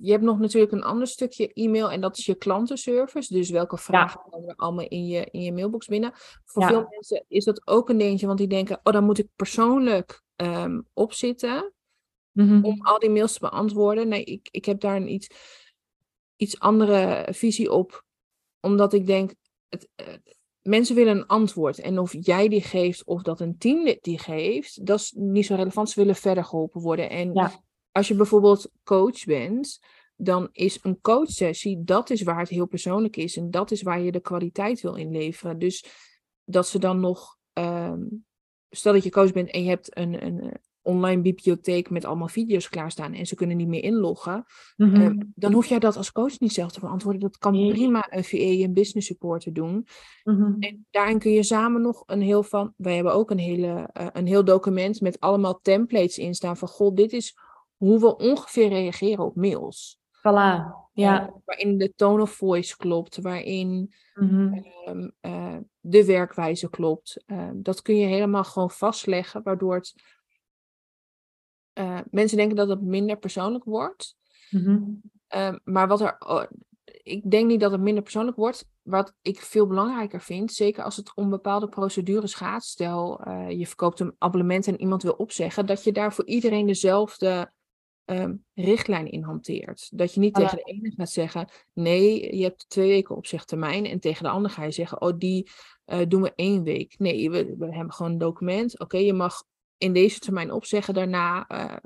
je 0.00 0.10
hebt 0.10 0.22
nog 0.22 0.38
natuurlijk 0.38 0.72
een 0.72 0.82
ander 0.82 1.06
stukje 1.06 1.52
e-mail 1.52 1.90
en 1.90 2.00
dat 2.00 2.18
is 2.18 2.26
je 2.26 2.34
klantenservice. 2.34 3.34
Dus 3.34 3.50
welke 3.50 3.78
vragen 3.78 4.20
komen 4.30 4.48
er 4.48 4.56
allemaal 4.56 4.88
in 4.88 5.06
je, 5.06 5.28
in 5.30 5.40
je 5.40 5.52
mailbox 5.52 5.86
binnen. 5.86 6.12
Voor 6.44 6.64
veel 6.64 6.86
mensen 6.88 7.24
is 7.28 7.44
dat 7.44 7.66
ook 7.66 7.88
een 7.88 7.98
dingetje, 7.98 8.26
want 8.26 8.38
die 8.38 8.48
denken, 8.48 8.80
oh, 8.82 8.92
dan 8.92 9.04
moet 9.04 9.18
ik 9.18 9.28
persoonlijk 9.36 10.22
um, 10.36 10.86
opzitten 10.92 11.73
mhm. 12.34 12.64
om 12.64 12.82
al 12.82 12.98
die 12.98 13.10
mails 13.10 13.32
te 13.32 13.40
beantwoorden. 13.40 14.08
Nee, 14.08 14.24
ik, 14.24 14.48
ik 14.50 14.64
heb 14.64 14.80
daar 14.80 14.96
een 14.96 15.12
iets, 15.12 15.28
iets 16.36 16.58
andere 16.58 17.28
visie 17.30 17.72
op, 17.72 18.04
omdat 18.60 18.92
ik 18.92 19.06
denk, 19.06 19.34
het, 19.68 19.88
uh, 19.96 20.06
mensen 20.62 20.94
willen 20.94 21.16
een 21.16 21.26
antwoord. 21.26 21.78
En 21.78 21.98
of 21.98 22.14
jij 22.20 22.48
die 22.48 22.62
geeft 22.62 23.04
of 23.04 23.22
dat 23.22 23.40
een 23.40 23.58
team 23.58 23.96
die 24.00 24.18
geeft, 24.18 24.86
dat 24.86 24.98
is 24.98 25.12
niet 25.16 25.46
zo 25.46 25.54
relevant. 25.54 25.90
Ze 25.90 26.00
willen 26.00 26.16
verder 26.16 26.44
geholpen 26.44 26.80
worden. 26.80 27.10
En 27.10 27.32
ja 27.32 27.62
als 27.94 28.08
je 28.08 28.14
bijvoorbeeld 28.14 28.70
coach 28.84 29.24
bent, 29.24 29.80
dan 30.16 30.48
is 30.52 30.78
een 30.82 31.00
coachsessie, 31.00 31.84
dat 31.84 32.10
is 32.10 32.22
waar 32.22 32.38
het 32.38 32.48
heel 32.48 32.66
persoonlijk 32.66 33.16
is. 33.16 33.36
En 33.36 33.50
dat 33.50 33.70
is 33.70 33.82
waar 33.82 34.00
je 34.00 34.12
de 34.12 34.20
kwaliteit 34.20 34.80
wil 34.80 34.94
inleveren. 34.94 35.58
Dus 35.58 35.84
dat 36.44 36.68
ze 36.68 36.78
dan 36.78 37.00
nog, 37.00 37.36
um, 37.52 38.24
stel 38.70 38.92
dat 38.92 39.04
je 39.04 39.10
coach 39.10 39.32
bent 39.32 39.50
en 39.50 39.62
je 39.62 39.68
hebt 39.68 39.96
een, 39.96 40.26
een 40.26 40.40
eh, 40.40 40.54
online 40.84 41.22
bibliotheek 41.22 41.90
met 41.90 42.04
allemaal 42.04 42.28
video's 42.28 42.68
klaarstaan 42.68 43.12
en 43.12 43.26
ze 43.26 43.34
kunnen 43.34 43.56
niet 43.56 43.68
meer 43.68 43.82
inloggen, 43.82 44.44
mhm. 44.76 44.94
ehm, 44.94 45.18
dan 45.34 45.52
hoef 45.52 45.66
jij 45.66 45.78
dat 45.78 45.96
als 45.96 46.12
coach 46.12 46.40
niet 46.40 46.52
zelf 46.52 46.72
te 46.72 46.80
beantwoorden. 46.80 47.20
Dat 47.20 47.38
kan 47.38 47.52
prima 47.52 48.06
een 48.10 48.24
VE, 48.24 48.62
een 48.62 48.72
business 48.72 49.06
supporter 49.06 49.52
doen. 49.52 49.86
Mhm. 50.24 50.52
En 50.58 50.86
daarin 50.90 51.18
kun 51.18 51.32
je 51.32 51.42
samen 51.42 51.80
nog 51.80 52.02
een 52.06 52.20
heel 52.20 52.42
van, 52.42 52.72
wij 52.76 52.94
hebben 52.94 53.14
ook 53.14 53.30
een, 53.30 53.38
hele, 53.38 53.90
uh, 54.00 54.06
een 54.12 54.26
heel 54.26 54.44
document 54.44 55.00
met 55.00 55.20
allemaal 55.20 55.60
templates 55.60 56.18
in 56.18 56.34
staan 56.34 56.56
van, 56.56 56.68
god, 56.68 56.96
dit 56.96 57.12
is 57.12 57.36
hoe 57.76 58.00
we 58.00 58.16
ongeveer 58.16 58.68
reageren 58.68 59.24
op 59.24 59.36
mails. 59.36 59.98
Voilà, 60.18 60.82
ja. 60.92 61.22
Uh, 61.22 61.28
waarin 61.44 61.78
de 61.78 61.92
tone 61.96 62.22
of 62.22 62.30
voice 62.30 62.76
klopt, 62.76 63.20
waarin 63.20 63.94
mhm. 64.14 64.52
ehm, 64.52 65.08
eh, 65.20 65.56
de 65.80 66.04
werkwijze 66.04 66.70
klopt. 66.70 67.22
Ehm, 67.26 67.62
dat 67.62 67.82
kun 67.82 67.96
je 67.96 68.06
helemaal 68.06 68.44
gewoon 68.44 68.70
vastleggen, 68.70 69.42
waardoor 69.42 69.74
het, 69.74 69.94
uh, 71.74 72.00
mensen 72.10 72.36
denken 72.36 72.56
dat 72.56 72.68
het 72.68 72.82
minder 72.82 73.16
persoonlijk 73.16 73.64
wordt. 73.64 74.16
Mhm. 74.50 74.82
Ehm, 75.28 75.58
maar 75.64 75.88
wat 75.88 76.00
er, 76.00 76.16
oh, 76.18 76.42
ik 76.84 77.30
denk 77.30 77.46
niet 77.46 77.60
dat 77.60 77.70
het 77.70 77.80
minder 77.80 78.02
persoonlijk 78.02 78.36
wordt. 78.36 78.68
Wat 78.82 79.14
ik 79.22 79.40
veel 79.40 79.66
belangrijker 79.66 80.20
vind, 80.20 80.52
zeker 80.52 80.84
als 80.84 80.96
het 80.96 81.14
om 81.14 81.30
bepaalde 81.30 81.68
procedures 81.68 82.34
gaat. 82.34 82.64
Stel, 82.64 83.28
je 83.48 83.66
verkoopt 83.66 84.00
een 84.00 84.14
abonnement 84.18 84.66
en 84.66 84.80
iemand 84.80 85.02
wil 85.02 85.12
opzeggen, 85.12 85.66
dat 85.66 85.84
je 85.84 85.92
daar 85.92 86.12
voor 86.12 86.26
iedereen 86.26 86.66
dezelfde 86.66 87.52
um, 88.04 88.44
richtlijn 88.54 89.10
in 89.10 89.22
hanteert. 89.22 89.88
Dat 89.98 90.14
je 90.14 90.20
niet 90.20 90.34
tegen 90.34 90.56
de 90.56 90.62
ene 90.62 90.92
gaat 90.96 91.10
zeggen, 91.10 91.48
nee, 91.72 92.36
je 92.36 92.42
hebt 92.42 92.68
twee 92.68 92.88
weken 92.88 93.16
opzegtermijn. 93.16 93.86
En 93.86 94.00
tegen 94.00 94.22
de 94.22 94.30
ander 94.30 94.50
ga 94.50 94.64
je 94.64 94.70
zeggen, 94.70 95.00
oh, 95.00 95.18
die 95.18 95.50
uh, 95.86 95.98
doen 96.08 96.22
we 96.22 96.32
één 96.34 96.62
week. 96.62 96.94
Nee, 96.98 97.30
we, 97.30 97.54
we 97.58 97.74
hebben 97.74 97.92
gewoon 97.92 98.12
een 98.12 98.18
document. 98.18 98.78
Oké, 98.80 98.96
je 98.96 99.12
mag 99.12 99.44
in 99.78 99.92
deze 99.92 100.18
termijn 100.18 100.52
opzeggen. 100.52 100.94
Daarna 100.94 101.50
uh, 101.50 101.76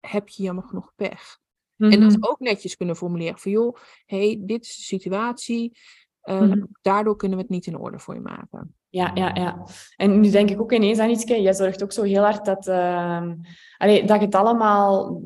heb 0.00 0.28
je 0.28 0.42
jammer 0.42 0.64
genoeg 0.64 0.92
pech. 0.96 1.40
En 1.76 2.00
dat 2.00 2.16
mhm. 2.18 2.24
ook 2.24 2.38
netjes 2.38 2.76
kunnen 2.76 2.96
formuleren 2.96 3.38
van, 3.38 3.50
joh, 3.50 3.76
hey, 4.06 4.38
dit 4.40 4.64
is 4.64 4.76
de 4.76 4.82
situatie. 4.82 5.78
Um, 6.22 6.68
Daardoor 6.82 7.16
kunnen 7.16 7.36
we 7.36 7.42
het 7.42 7.52
niet 7.52 7.66
in 7.66 7.78
orde 7.78 7.98
voor 7.98 8.14
je 8.14 8.20
maken. 8.20 8.74
Ja, 8.88 9.10
ja, 9.14 9.34
ja. 9.34 9.66
En 9.96 10.20
nu 10.20 10.30
denk 10.30 10.50
ik 10.50 10.60
ook 10.60 10.72
ineens 10.72 10.98
aan 10.98 11.10
iets. 11.10 11.24
Jij 11.24 11.54
zorgt 11.54 11.82
ook 11.82 11.92
zo 11.92 12.02
heel 12.02 12.22
hard 12.22 12.44
dat, 12.44 12.66
uh, 12.66 13.32
allee, 13.76 14.04
dat 14.04 14.20
het 14.20 14.34
allemaal 14.34 15.22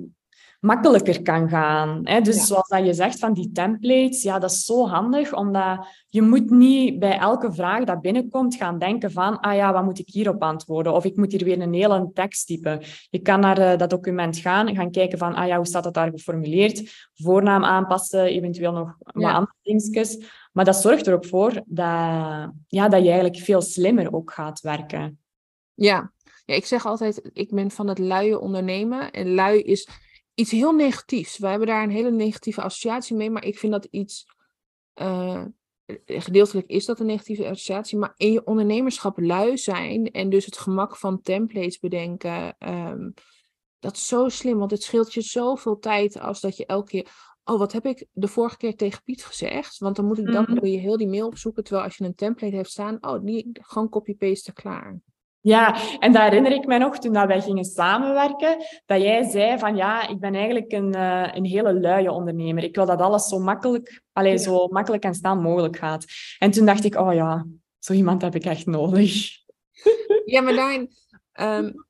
makkelijker 0.66 1.23
kan 1.23 1.49
gaan. 1.49 2.00
Hè? 2.02 2.20
Dus 2.20 2.46
zoals 2.46 2.68
dat 2.68 2.87
je 2.87 2.94
zegt 2.94 3.18
van 3.18 3.32
die 3.32 3.52
templates, 3.52 4.23
ja, 4.23 4.38
dat 4.38 4.50
is 4.50 4.64
zo 4.64 4.87
handig, 4.87 5.35
omdat 5.35 5.87
je 6.08 6.23
moet 6.23 6.50
niet 6.50 6.99
bij 6.99 7.18
elke 7.18 7.52
vraag 7.52 7.85
dat 7.85 8.00
binnenkomt 8.00 8.54
gaan 8.54 8.78
denken 8.78 9.11
van, 9.12 9.40
ah 9.40 9.54
ja, 9.54 9.73
wat 9.73 9.85
moet 9.85 9.99
ik 9.99 10.08
hierop 10.08 10.42
antwoorden? 10.42 10.92
Of 10.92 11.04
ik 11.04 11.16
moet 11.16 11.32
hier 11.32 11.44
weer 11.44 11.61
een 11.61 11.75
hele 11.75 12.11
tekst 12.14 12.46
typen. 12.46 12.80
Je 13.11 13.18
kan 13.18 13.40
naar 13.40 13.58
uh, 13.58 13.78
dat 13.78 13.90
document 13.90 14.37
gaan, 14.37 14.75
gaan 14.75 14.90
kijken 14.90 15.18
van, 15.18 15.35
ah 15.35 15.46
ja, 15.46 15.56
hoe 15.56 15.66
staat 15.66 15.85
dat 15.85 15.94
daar 15.94 16.11
geformuleerd? 16.11 17.08
Voornaam 17.14 17.64
aanpassen, 17.64 18.25
eventueel 18.25 18.73
nog 18.73 18.96
wat 18.99 19.25
andere 19.25 19.54
dingetjes. 19.62 20.18
Maar 20.52 20.64
dat 20.64 20.76
zorgt 20.76 21.06
er 21.06 21.14
ook 21.14 21.26
voor 21.26 21.52
dat, 21.66 22.50
ja, 22.66 22.88
dat 22.88 23.02
je 23.02 23.11
eigenlijk 23.11 23.37
veel 23.37 23.61
slimmer 23.61 24.14
ook 24.14 24.32
gaat 24.32 24.61
werken. 24.61 25.18
Ja. 25.75 26.12
ja, 26.44 26.54
ik 26.54 26.66
zeg 26.66 26.87
altijd, 26.87 27.30
ik 27.32 27.50
ben 27.50 27.70
van 27.70 27.88
het 27.88 27.99
luie 27.99 28.38
ondernemen. 28.38 29.11
En 29.11 29.35
lui 29.35 29.61
is 29.62 29.88
iets 30.37 30.50
heel 30.50 30.73
negatiefs. 30.73 31.38
We 31.38 31.47
hebben 31.47 31.66
daar 31.66 31.83
een 31.83 31.90
hele 31.90 32.11
negatieve 32.11 32.62
associatie 32.62 33.16
mee, 33.16 33.31
maar 33.31 33.45
ik 33.45 33.59
vind 33.59 33.73
dat 33.73 33.88
iets. 33.90 34.26
Uh, 34.95 35.45
gedeeltelijk 36.07 36.66
is 36.66 36.85
dat 36.85 37.00
een 37.00 37.07
negatieve 37.07 37.45
associatie, 37.45 37.99
maar 37.99 38.14
in 38.16 38.33
je 38.33 38.45
ondernemerschap 38.45 39.19
lui 39.19 39.59
zijn 39.59 40.11
en 40.11 40.31
dus 40.31 40.45
het 40.45 40.59
gemak 40.59 40.97
van 40.97 41.21
templates 41.21 41.78
bedenken, 41.78 42.57
um, 42.59 43.14
dat 43.78 43.97
is 43.97 44.07
zo 44.07 44.28
slim, 44.28 44.59
want 44.59 44.71
het 44.71 44.83
scheelt 44.83 45.14
je 45.14 45.21
zoveel 45.21 45.78
tijd 45.78 46.19
als 46.21 46.40
dat 46.40 46.57
je 46.57 46.66
elke 46.66 46.88
keer, 46.88 47.09
oh, 47.45 47.59
wat 47.59 47.73
heb 47.73 47.87
ik 47.87 48.07
de 48.12 48.28
vorige 48.28 48.57
keer 48.57 48.76
tegen 48.76 49.02
Piet 49.02 49.25
gezegd? 49.25 49.78
Want 49.78 49.97
dan 49.97 50.05
moet 50.05 50.19
ik 50.19 50.33
dan 50.33 50.47
mm 50.49 50.66
je 50.66 50.78
heel 50.78 50.97
die 50.97 51.09
mail 51.09 51.26
opzoeken, 51.26 51.64
terwijl 51.64 51.85
als 51.85 51.97
je 51.97 52.05
een 52.05 52.14
template 52.14 52.57
heeft 52.57 52.71
staan, 52.71 52.99
oh, 53.00 53.25
die 53.25 53.49
gewoon 53.52 53.88
copy-paste 53.88 54.52
klaar. 54.52 55.00
Ja, 55.46 55.76
en 55.98 56.12
daar 56.12 56.22
herinner 56.22 56.52
ik 56.52 56.66
mij 56.66 56.78
nog, 56.78 56.98
toen 56.98 57.12
dat 57.12 57.26
wij 57.26 57.40
gingen 57.40 57.64
samenwerken, 57.64 58.56
dat 58.86 59.02
jij 59.02 59.22
zei 59.22 59.58
van 59.58 59.76
ja, 59.76 60.08
ik 60.08 60.20
ben 60.20 60.34
eigenlijk 60.34 60.72
een, 60.72 60.96
uh, 60.96 61.34
een 61.34 61.44
hele 61.44 61.72
luie 61.72 62.12
ondernemer. 62.12 62.64
Ik 62.64 62.74
wil 62.74 62.86
dat 62.86 63.00
alles 63.00 63.28
zo 63.28 63.38
makkelijk, 63.38 64.02
alleen 64.12 64.38
zo 64.38 64.68
makkelijk 64.68 65.04
en 65.04 65.14
snel 65.14 65.36
mogelijk 65.36 65.76
gaat. 65.76 66.04
En 66.38 66.50
toen 66.50 66.66
dacht 66.66 66.84
ik, 66.84 66.94
oh 66.94 67.14
ja, 67.14 67.46
zo 67.78 67.92
iemand 67.92 68.22
heb 68.22 68.34
ik 68.34 68.44
echt 68.44 68.66
nodig. 68.66 69.12
Ja, 70.24 70.40
maar 70.40 70.54
daarin, 70.54 70.90
um, 71.40 71.86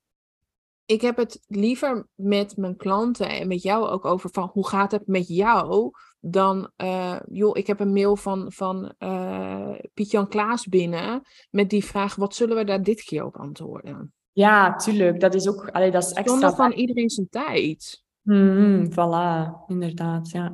ik 0.84 1.00
heb 1.00 1.16
het 1.16 1.40
liever 1.46 2.06
met 2.14 2.56
mijn 2.56 2.76
klanten 2.76 3.28
en 3.28 3.48
met 3.48 3.62
jou 3.62 3.86
ook 3.86 4.04
over 4.04 4.30
van 4.32 4.50
hoe 4.52 4.68
gaat 4.68 4.92
het 4.92 5.06
met 5.06 5.28
jou, 5.28 5.90
dan, 6.28 6.70
uh, 6.76 7.16
joh, 7.28 7.56
ik 7.56 7.66
heb 7.66 7.80
een 7.80 7.92
mail 7.92 8.16
van, 8.16 8.52
van 8.52 8.92
uh, 8.98 9.74
Piet-Jan 9.94 10.28
Klaas 10.28 10.66
binnen 10.66 11.22
met 11.50 11.70
die 11.70 11.84
vraag, 11.84 12.14
wat 12.14 12.34
zullen 12.34 12.56
we 12.56 12.64
daar 12.64 12.82
dit 12.82 13.02
keer 13.02 13.24
op 13.24 13.36
antwoorden? 13.36 14.12
Ja, 14.32 14.74
tuurlijk. 14.74 15.20
Dat 15.20 15.34
is 15.34 15.48
ook, 15.48 15.68
allee, 15.70 15.90
dat 15.90 16.02
is 16.02 16.12
extra... 16.12 16.32
Zonder 16.32 16.54
van 16.54 16.72
iedereen 16.72 17.10
zijn 17.10 17.28
tijd. 17.30 18.04
Mm, 18.22 18.90
voilà, 18.90 19.66
inderdaad, 19.66 20.30
ja. 20.30 20.48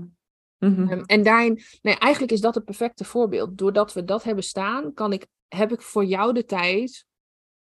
Mm 0.59 0.75
-hmm. 0.75 1.03
en 1.07 1.23
daarin, 1.23 1.61
nee, 1.83 1.95
eigenlijk 1.95 2.33
is 2.33 2.41
dat 2.41 2.55
het 2.55 2.65
perfecte 2.65 3.05
voorbeeld. 3.05 3.59
Doordat 3.59 3.93
we 3.93 4.05
dat 4.05 4.23
hebben 4.23 4.45
staan, 4.45 4.95
kan 4.95 5.13
ik, 5.13 5.27
heb 5.49 5.73
ik 5.73 5.83
voor 5.83 6.05
jou 6.05 6.33
de 6.33 6.45
tijd 6.45 7.07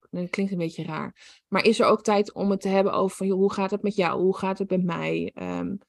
dat 0.10 0.30
klinkt 0.30 0.52
een 0.52 0.58
beetje 0.58 0.84
raar. 0.84 1.42
Maar 1.48 1.64
is 1.64 1.80
er 1.80 1.86
ook 1.86 2.04
tijd 2.04 2.34
om 2.34 2.50
het 2.50 2.62
te 2.62 2.68
hebben 2.68 2.94
over 2.94 3.26
joh, 3.26 3.38
hoe 3.38 3.54
gaat 3.54 3.72
het 3.72 3.82
met 3.82 3.96
jou? 3.96 4.22
Hoe 4.22 4.38
gaat 4.38 4.58
het 4.58 4.70
met 4.70 4.84
mij? 4.84 5.34
Um, 5.36 5.80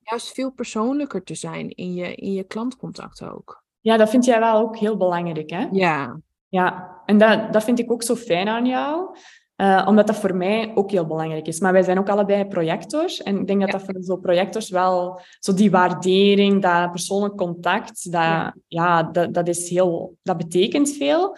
Juist 0.00 0.32
veel 0.32 0.52
persoonlijker 0.52 1.22
te 1.22 1.34
zijn 1.34 1.70
in 1.70 1.94
je, 1.94 2.14
in 2.14 2.32
je 2.32 2.44
klantcontact 2.44 3.24
ook. 3.24 3.64
Ja, 3.80 3.96
dat 3.96 4.10
vind 4.10 4.24
jij 4.24 4.40
wel 4.40 4.60
ook 4.60 4.76
heel 4.76 4.96
belangrijk, 4.96 5.50
hè? 5.50 5.66
Ja. 5.70 6.20
Ja, 6.48 7.00
en 7.06 7.18
dat, 7.18 7.52
dat 7.52 7.64
vind 7.64 7.78
ik 7.78 7.92
ook 7.92 8.02
zo 8.02 8.16
fijn 8.16 8.48
aan 8.48 8.66
jou. 8.66 9.16
Uh, 9.56 9.84
omdat 9.88 10.06
dat 10.06 10.16
voor 10.16 10.36
mij 10.36 10.72
ook 10.74 10.90
heel 10.90 11.06
belangrijk 11.06 11.46
is. 11.46 11.60
Maar 11.60 11.72
wij 11.72 11.82
zijn 11.82 11.98
ook 11.98 12.08
allebei 12.08 12.44
projectors. 12.44 13.22
En 13.22 13.40
ik 13.40 13.46
denk 13.46 13.60
dat 13.60 13.70
dat 13.70 13.82
voor 13.82 14.02
zo 14.02 14.16
projectors 14.16 14.70
wel... 14.70 15.20
Zo 15.38 15.54
die 15.54 15.70
waardering, 15.70 16.62
dat 16.62 16.90
persoonlijk 16.90 17.36
contact, 17.36 18.12
dat, 18.12 18.22
ja. 18.22 18.54
ja 18.66 19.02
dat, 19.02 19.34
dat, 19.34 19.48
is 19.48 19.68
heel, 19.68 20.16
dat 20.22 20.36
betekent 20.36 20.90
veel. 20.90 21.36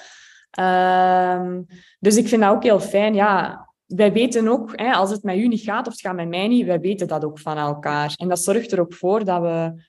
Ehm, 0.56 1.62
dus 1.98 2.16
ik 2.16 2.28
vind 2.28 2.42
dat 2.42 2.50
ook 2.50 2.62
heel 2.62 2.80
fijn. 2.80 3.14
Ja, 3.14 3.66
wij 3.86 4.12
weten 4.12 4.48
ook, 4.48 4.72
hè, 4.74 4.92
als 4.92 5.10
het 5.10 5.22
met 5.22 5.36
u 5.36 5.48
niet 5.48 5.60
gaat 5.60 5.86
of 5.86 5.92
het 5.92 6.00
gaat 6.00 6.14
met 6.14 6.28
mij 6.28 6.48
niet, 6.48 6.66
wij 6.66 6.80
weten 6.80 7.08
dat 7.08 7.24
ook 7.24 7.38
van 7.38 7.56
elkaar. 7.56 8.14
En 8.16 8.28
dat 8.28 8.42
zorgt 8.42 8.72
er 8.72 8.80
ook 8.80 8.94
voor 8.94 9.24
dat, 9.24 9.40
we, 9.40 9.82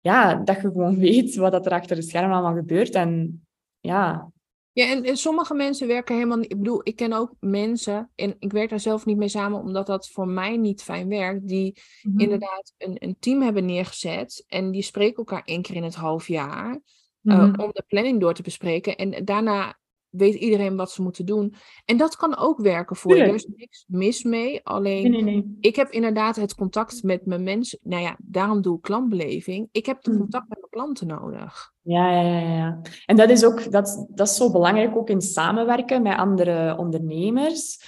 ja, 0.00 0.34
dat 0.34 0.56
je 0.56 0.60
gewoon 0.60 0.98
weet 1.08 1.36
wat 1.36 1.66
er 1.66 1.72
achter 1.72 1.96
de 1.96 2.02
schermen 2.02 2.36
allemaal 2.36 2.54
gebeurt. 2.54 2.94
En 2.94 3.42
ja, 3.80 4.30
Ja, 4.72 4.90
en, 4.90 5.04
en, 5.04 5.16
sommige 5.16 5.54
mensen 5.54 5.86
werken 5.86 6.14
helemaal 6.14 6.36
niet. 6.36 6.52
Ik 6.52 6.58
bedoel, 6.58 6.80
ik 6.82 6.96
ken 6.96 7.12
ook 7.12 7.34
mensen, 7.40 8.10
en 8.14 8.36
ik 8.38 8.52
werk 8.52 8.70
daar 8.70 8.80
zelf 8.80 9.06
niet 9.06 9.16
mee 9.16 9.28
samen, 9.28 9.60
omdat 9.60 9.86
dat 9.86 10.08
voor 10.08 10.28
mij 10.28 10.56
niet 10.56 10.82
fijn 10.82 11.08
werkt, 11.08 11.48
die 11.48 11.76
mhm. 12.02 12.20
inderdaad 12.20 12.72
een, 12.78 12.96
een 12.98 13.16
team 13.18 13.42
hebben 13.42 13.64
neergezet 13.64 14.44
en 14.48 14.70
die 14.70 14.82
spreken 14.82 15.16
elkaar 15.16 15.42
één 15.44 15.62
keer 15.62 15.76
in 15.76 15.82
het 15.82 15.94
half 15.94 16.28
jaar 16.28 16.80
eh, 17.22 17.38
mhm. 17.38 17.60
om 17.60 17.70
de 17.72 17.84
planning 17.88 18.20
door 18.20 18.34
te 18.34 18.42
bespreken. 18.42 18.96
En 18.96 19.24
daarna 19.24 19.76
weet 20.16 20.34
iedereen 20.34 20.76
wat 20.76 20.90
ze 20.90 21.02
moeten 21.02 21.26
doen. 21.26 21.54
En 21.84 21.96
dat 21.96 22.16
kan 22.16 22.36
ook 22.36 22.60
werken 22.60 22.96
voor 22.96 23.16
je. 23.16 23.22
Er 23.22 23.34
is 23.34 23.48
niks 23.56 23.84
mis 23.88 24.22
mee. 24.22 24.60
Alleen, 24.64 25.10
nee, 25.10 25.22
nee, 25.22 25.34
nee. 25.34 25.56
ik 25.60 25.76
heb 25.76 25.90
inderdaad 25.90 26.36
het 26.36 26.54
contact 26.54 27.02
met 27.02 27.26
mijn 27.26 27.42
mensen. 27.42 27.78
Nou 27.82 28.02
ja, 28.02 28.16
daarom 28.18 28.62
doe 28.62 28.76
ik 28.76 28.82
klantbeleving. 28.82 29.68
Ik 29.72 29.86
heb 29.86 30.02
de 30.02 30.10
hmm. 30.10 30.18
contact 30.18 30.48
met 30.48 30.58
mijn 30.58 30.70
klanten 30.70 31.06
nodig. 31.06 31.72
Ja, 31.82 32.10
ja, 32.10 32.38
ja, 32.38 32.54
ja. 32.56 32.80
En 33.06 33.16
dat 33.16 33.30
is 33.30 33.44
ook 33.44 33.70
dat, 33.70 34.06
dat 34.10 34.28
is 34.28 34.36
zo 34.36 34.50
belangrijk 34.50 34.96
ook 34.96 35.10
in 35.10 35.20
samenwerken 35.20 36.02
met 36.02 36.16
andere 36.16 36.76
ondernemers. 36.78 37.82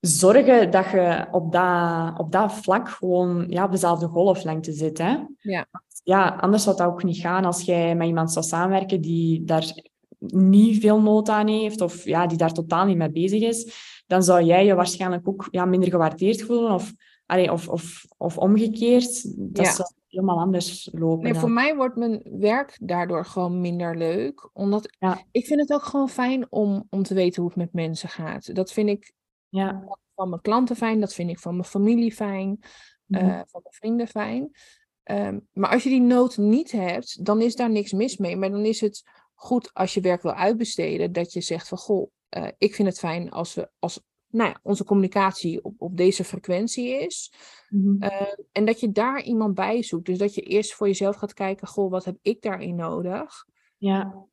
Zorgen 0.00 0.70
dat 0.70 0.90
je 0.90 1.26
op 1.30 1.52
dat, 1.52 2.18
op 2.18 2.32
dat 2.32 2.52
vlak 2.52 2.88
gewoon 2.88 3.46
ja, 3.48 3.64
op 3.64 3.70
dezelfde 3.70 4.06
golflengte 4.06 4.72
zit. 4.72 4.98
Hè? 4.98 5.16
Ja. 5.38 5.66
ja, 6.02 6.28
anders 6.40 6.62
zou 6.62 6.76
dat 6.76 6.86
ook 6.86 7.02
niet 7.02 7.16
gaan 7.16 7.44
als 7.44 7.62
jij 7.62 7.94
met 7.94 8.06
iemand 8.06 8.32
zou 8.32 8.44
samenwerken 8.44 9.00
die 9.00 9.44
daar 9.44 9.74
niet 10.18 10.80
veel 10.80 11.00
nood 11.00 11.28
aan 11.28 11.48
heeft 11.48 11.80
of 11.80 12.04
ja, 12.04 12.26
die 12.26 12.38
daar 12.38 12.52
totaal 12.52 12.86
niet 12.86 12.96
mee 12.96 13.10
bezig 13.10 13.42
is, 13.42 13.74
dan 14.06 14.22
zou 14.22 14.42
jij 14.42 14.64
je 14.64 14.74
waarschijnlijk 14.74 15.28
ook 15.28 15.48
ja, 15.50 15.64
minder 15.64 15.90
gewaardeerd 15.90 16.42
voelen 16.42 16.72
of, 16.72 16.92
allee, 17.26 17.52
of, 17.52 17.68
of, 17.68 18.04
of 18.16 18.38
omgekeerd. 18.38 19.22
Dat 19.54 19.66
zou 19.66 19.88
helemaal 20.08 20.38
anders 20.38 20.88
lopen. 20.92 21.24
Nee, 21.24 21.34
voor 21.34 21.50
mij 21.50 21.76
wordt 21.76 21.96
mijn 21.96 22.22
werk 22.38 22.78
daardoor 22.80 23.24
gewoon 23.24 23.60
minder 23.60 23.96
leuk. 23.96 24.50
Omdat 24.52 24.96
ja. 24.98 25.22
ik 25.30 25.46
vind 25.46 25.60
het 25.60 25.72
ook 25.72 25.84
gewoon 25.84 26.08
fijn 26.08 26.46
om, 26.52 26.86
om 26.90 27.02
te 27.02 27.14
weten 27.14 27.42
hoe 27.42 27.50
het 27.50 27.60
met 27.60 27.72
mensen 27.72 28.08
gaat. 28.08 28.54
Dat 28.54 28.72
vind 28.72 28.88
ik 28.88 29.12
ja. 29.48 29.98
van 30.14 30.28
mijn 30.28 30.40
klanten 30.40 30.76
fijn, 30.76 31.00
dat 31.00 31.14
vind 31.14 31.30
ik 31.30 31.38
van 31.38 31.52
mijn 31.52 31.68
familie 31.68 32.12
fijn, 32.12 32.48
mm 33.06 33.44
van 33.46 33.60
mijn 33.62 33.74
vrienden 33.74 34.06
fijn. 34.06 34.50
Ehm, 35.02 35.38
maar 35.52 35.70
als 35.70 35.82
je 35.82 35.88
die 35.88 36.00
nood 36.00 36.36
niet 36.36 36.72
hebt, 36.72 37.24
dan 37.24 37.40
is 37.40 37.56
daar 37.56 37.70
niks 37.70 37.92
mis 37.92 38.16
mee. 38.16 38.36
Maar 38.36 38.50
dan 38.50 38.64
is 38.64 38.80
het 38.80 39.02
goed 39.36 39.74
als 39.74 39.94
je 39.94 40.00
werk 40.00 40.22
wil 40.22 40.34
uitbesteden, 40.34 41.12
dat 41.12 41.32
je 41.32 41.40
zegt 41.40 41.68
van 41.68 41.78
goh, 41.78 42.10
uh, 42.36 42.48
ik 42.58 42.74
vind 42.74 42.88
het 42.88 42.98
fijn 42.98 43.30
als 43.30 43.54
we 43.54 43.70
als 43.78 44.00
nou 44.26 44.50
ja, 44.50 44.60
onze 44.62 44.84
communicatie 44.84 45.64
op, 45.64 45.74
op 45.78 45.96
deze 45.96 46.24
frequentie 46.24 46.88
is. 46.88 47.32
Mm 47.68 47.98
en 48.52 48.64
dat 48.64 48.80
je 48.80 48.92
daar 48.92 49.22
iemand 49.22 49.54
bij 49.54 49.82
zoekt. 49.82 50.06
Dus 50.06 50.18
dat 50.18 50.34
je 50.34 50.40
eerst 50.40 50.74
voor 50.74 50.86
jezelf 50.86 51.16
gaat 51.16 51.34
kijken, 51.34 51.68
goh, 51.68 51.90
wat 51.90 52.04
heb 52.04 52.16
ik 52.22 52.42
daarin 52.42 52.74
nodig? 52.74 53.46
Ja. 53.76 54.26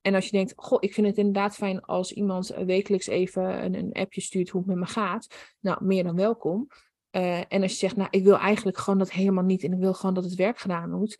En 0.00 0.14
als 0.14 0.24
je 0.24 0.30
denkt, 0.30 0.52
goh, 0.56 0.78
ik 0.80 0.94
vind 0.94 1.06
het 1.06 1.16
inderdaad 1.16 1.54
fijn 1.54 1.80
als 1.80 2.12
iemand 2.12 2.46
wekelijks 2.48 3.06
even 3.06 3.64
een, 3.64 3.74
een 3.74 3.92
appje 3.92 4.20
stuurt 4.20 4.48
hoe 4.48 4.60
het 4.60 4.70
met 4.70 4.78
me 4.78 4.86
gaat. 4.86 5.54
Nou, 5.60 5.84
meer 5.84 6.04
dan 6.04 6.16
welkom. 6.16 6.68
Uh, 7.10 7.38
en 7.38 7.62
als 7.62 7.72
je 7.72 7.78
zegt, 7.78 7.96
nou, 7.96 8.08
ik 8.10 8.24
wil 8.24 8.36
eigenlijk 8.36 8.78
gewoon 8.78 8.98
dat 8.98 9.10
helemaal 9.10 9.44
niet 9.44 9.62
en 9.62 9.72
ik 9.72 9.78
wil 9.78 9.94
gewoon 9.94 10.14
dat 10.14 10.24
het 10.24 10.34
werk 10.34 10.58
gedaan 10.58 10.90
moet. 10.90 11.18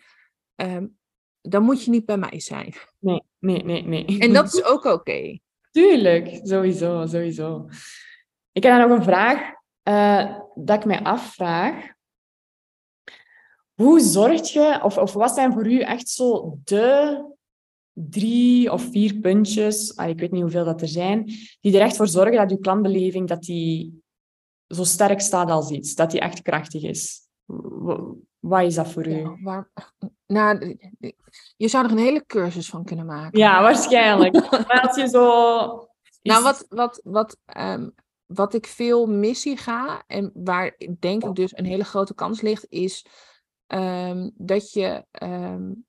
Um, 0.56 0.98
dan 1.40 1.62
moet 1.62 1.84
je 1.84 1.90
niet 1.90 2.06
bij 2.06 2.16
mij 2.16 2.40
zijn. 2.40 2.74
Nee, 2.98 3.22
nee, 3.38 3.64
nee, 3.64 3.82
nee. 3.82 4.18
En 4.18 4.32
dat 4.32 4.54
is 4.54 4.64
ook 4.72 4.84
oké. 4.84 5.38
Tuurlijk, 5.70 6.40
sowieso, 6.42 7.06
sowieso. 7.06 7.68
Ik 8.52 8.62
heb 8.62 8.78
dan 8.78 8.88
nog 8.88 8.98
een 8.98 9.04
vraag 9.04 9.56
uh, 9.88 10.38
dat 10.54 10.78
ik 10.78 10.84
mij 10.84 11.02
afvraag. 11.02 11.96
Hoe 13.74 14.00
zorg 14.00 14.48
je, 14.48 14.80
of, 14.82 14.98
of 14.98 15.12
wat 15.12 15.34
zijn 15.34 15.52
voor 15.52 15.66
u 15.66 15.80
echt 15.80 16.08
zo 16.08 16.58
de 16.64 17.24
drie 17.92 18.72
of 18.72 18.90
vier 18.90 19.14
puntjes, 19.14 19.96
ah, 19.96 20.08
ik 20.08 20.20
weet 20.20 20.30
niet 20.30 20.42
hoeveel 20.42 20.64
dat 20.64 20.80
er 20.80 20.88
zijn, 20.88 21.24
die 21.60 21.74
er 21.74 21.80
echt 21.80 21.96
voor 21.96 22.08
zorgen 22.08 22.36
dat 22.36 22.50
uw 22.50 22.58
klantbeleving 22.58 23.28
dat 23.28 23.42
die 23.42 24.02
zo 24.68 24.84
sterk 24.84 25.20
staat 25.20 25.50
als 25.50 25.70
iets, 25.70 25.94
dat 25.94 26.10
die 26.10 26.20
echt 26.20 26.42
krachtig 26.42 26.82
is? 26.82 27.28
Wat 28.38 28.62
is 28.62 28.74
dat 28.74 28.92
voor 28.92 29.06
u? 29.06 29.36
waar, 29.42 29.70
nou, 30.26 30.78
je 31.56 31.68
zou 31.68 31.84
er 31.84 31.90
een 31.90 31.98
hele 31.98 32.26
cursus 32.26 32.68
van 32.68 32.84
kunnen 32.84 33.06
maken. 33.06 33.38
Ja, 33.38 33.62
waarschijnlijk. 33.62 34.50
maar 34.68 34.80
als 34.86 34.96
je 34.96 35.08
zo... 35.08 35.88
Nou, 36.22 36.42
wat, 36.42 36.66
wat, 36.68 37.00
wat, 37.04 37.38
um, 37.58 37.94
wat 38.26 38.54
ik 38.54 38.66
veel 38.66 39.06
missie 39.06 39.56
ga, 39.56 40.02
en 40.06 40.30
waar 40.34 40.76
denk 40.98 41.24
ik 41.24 41.34
dus 41.34 41.56
een 41.56 41.64
hele 41.64 41.84
grote 41.84 42.14
kans 42.14 42.40
ligt, 42.40 42.66
is 42.68 43.06
um, 43.66 44.30
dat 44.34 44.72
je 44.72 45.04
um, 45.22 45.86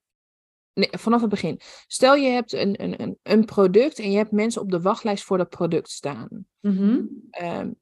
Nee, 0.80 0.90
vanaf 0.92 1.22
het 1.22 1.30
begin. 1.30 1.60
Stel 1.88 2.16
je 2.16 2.30
hebt 2.30 2.54
een, 2.54 3.02
een, 3.02 3.18
een, 3.24 3.46
product 3.46 4.00
en 4.00 4.12
je 4.12 4.18
hebt 4.18 4.32
mensen 4.32 4.62
op 4.62 4.72
de 4.72 4.82
wachtlijst 4.82 5.24
voor 5.24 5.38
dat 5.38 5.50
product 5.50 5.90
staan. 5.90 6.46
Mm 6.60 7.28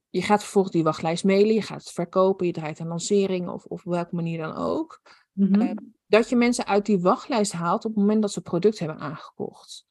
je 0.10 0.22
gaat 0.24 0.42
vervolgens 0.42 0.74
die 0.74 0.84
wachtlijst 0.84 1.24
mailen, 1.24 1.54
je 1.54 1.62
gaat 1.62 1.84
het 1.84 1.92
verkopen, 1.92 2.46
je 2.46 2.52
draait 2.52 2.80
een 2.80 2.88
lancering 2.88 3.50
of, 3.50 3.66
of 3.66 3.86
op 3.86 3.94
welke 3.94 4.16
manier 4.16 4.38
dan 4.38 4.56
ook. 4.56 5.02
Mm 5.32 5.96
dat 6.10 6.30
je 6.30 6.36
mensen 6.36 6.66
uit 6.66 6.86
die 6.86 7.00
wachtlijst 7.00 7.52
haalt 7.52 7.86
op 7.86 7.92
het 7.92 8.00
moment 8.00 8.22
dat 8.22 8.32
ze 8.32 8.40
het 8.40 8.48
product 8.48 8.80
hebben 8.80 9.00
aangekocht. 9.00 9.86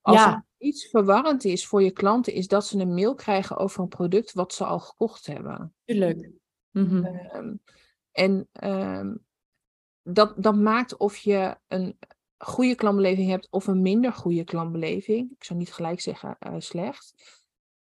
Als 0.00 0.16
ja. 0.16 0.32
er 0.34 0.66
iets 0.66 0.88
verwarrend 0.88 1.44
is 1.44 1.66
voor 1.66 1.82
je 1.82 1.90
klanten, 1.90 2.32
is 2.32 2.48
dat 2.48 2.66
ze 2.66 2.78
een 2.78 2.94
mail 2.94 3.14
krijgen 3.14 3.56
over 3.56 3.82
een 3.82 3.88
product 3.88 4.32
wat 4.32 4.52
ze 4.52 4.64
al 4.64 4.80
gekocht 4.80 5.26
hebben. 5.26 5.74
Tuurlijk. 5.84 6.30
Mm 6.70 7.60
en 8.12 8.48
um, 8.64 9.26
dat, 10.02 10.34
dat 10.36 10.56
maakt 10.56 10.96
of 10.96 11.16
je 11.16 11.56
een, 11.68 11.98
goede 12.38 12.74
klantbeleving 12.74 13.30
hebt 13.30 13.48
of 13.50 13.66
een 13.66 13.82
minder 13.82 14.12
goede 14.12 14.44
klantbeleving. 14.44 15.30
Ik 15.30 15.44
zou 15.44 15.58
niet 15.58 15.72
gelijk 15.72 16.00
zeggen 16.00 16.36
uh, 16.46 16.54
slecht. 16.58 17.14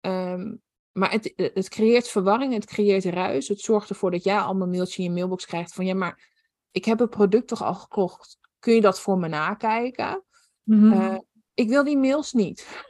Um, 0.01 0.63
maar 0.93 1.11
het, 1.11 1.33
het 1.37 1.69
creëert 1.69 2.09
verwarring, 2.09 2.53
het 2.53 2.67
creëert 2.67 3.05
ruis. 3.05 3.49
Het 3.49 3.61
zorgt 3.61 3.89
ervoor 3.89 4.11
dat 4.11 4.25
jij 4.25 4.39
allemaal 4.39 4.69
mailtjes 4.69 4.99
in 4.99 5.05
je 5.05 5.11
mailbox 5.11 5.47
krijgt 5.47 5.73
van 5.75 5.87
ja, 5.87 5.95
maar 5.95 6.33
ik 6.71 6.85
heb 6.85 6.99
het 6.99 7.11
product 7.11 7.49
toch 7.49 7.63
al 7.63 7.75
gekocht. 7.75 8.39
Kun 8.59 8.75
je 8.75 8.81
dat 8.81 9.01
voor 9.01 9.19
me 9.19 9.29
nakijken? 9.29 10.25
Mm 10.63 10.93
-hmm. 10.93 11.25
ik 11.55 11.69
wil 11.69 11.85
die 11.85 11.99
mails 11.99 12.33
niet. 12.33 12.85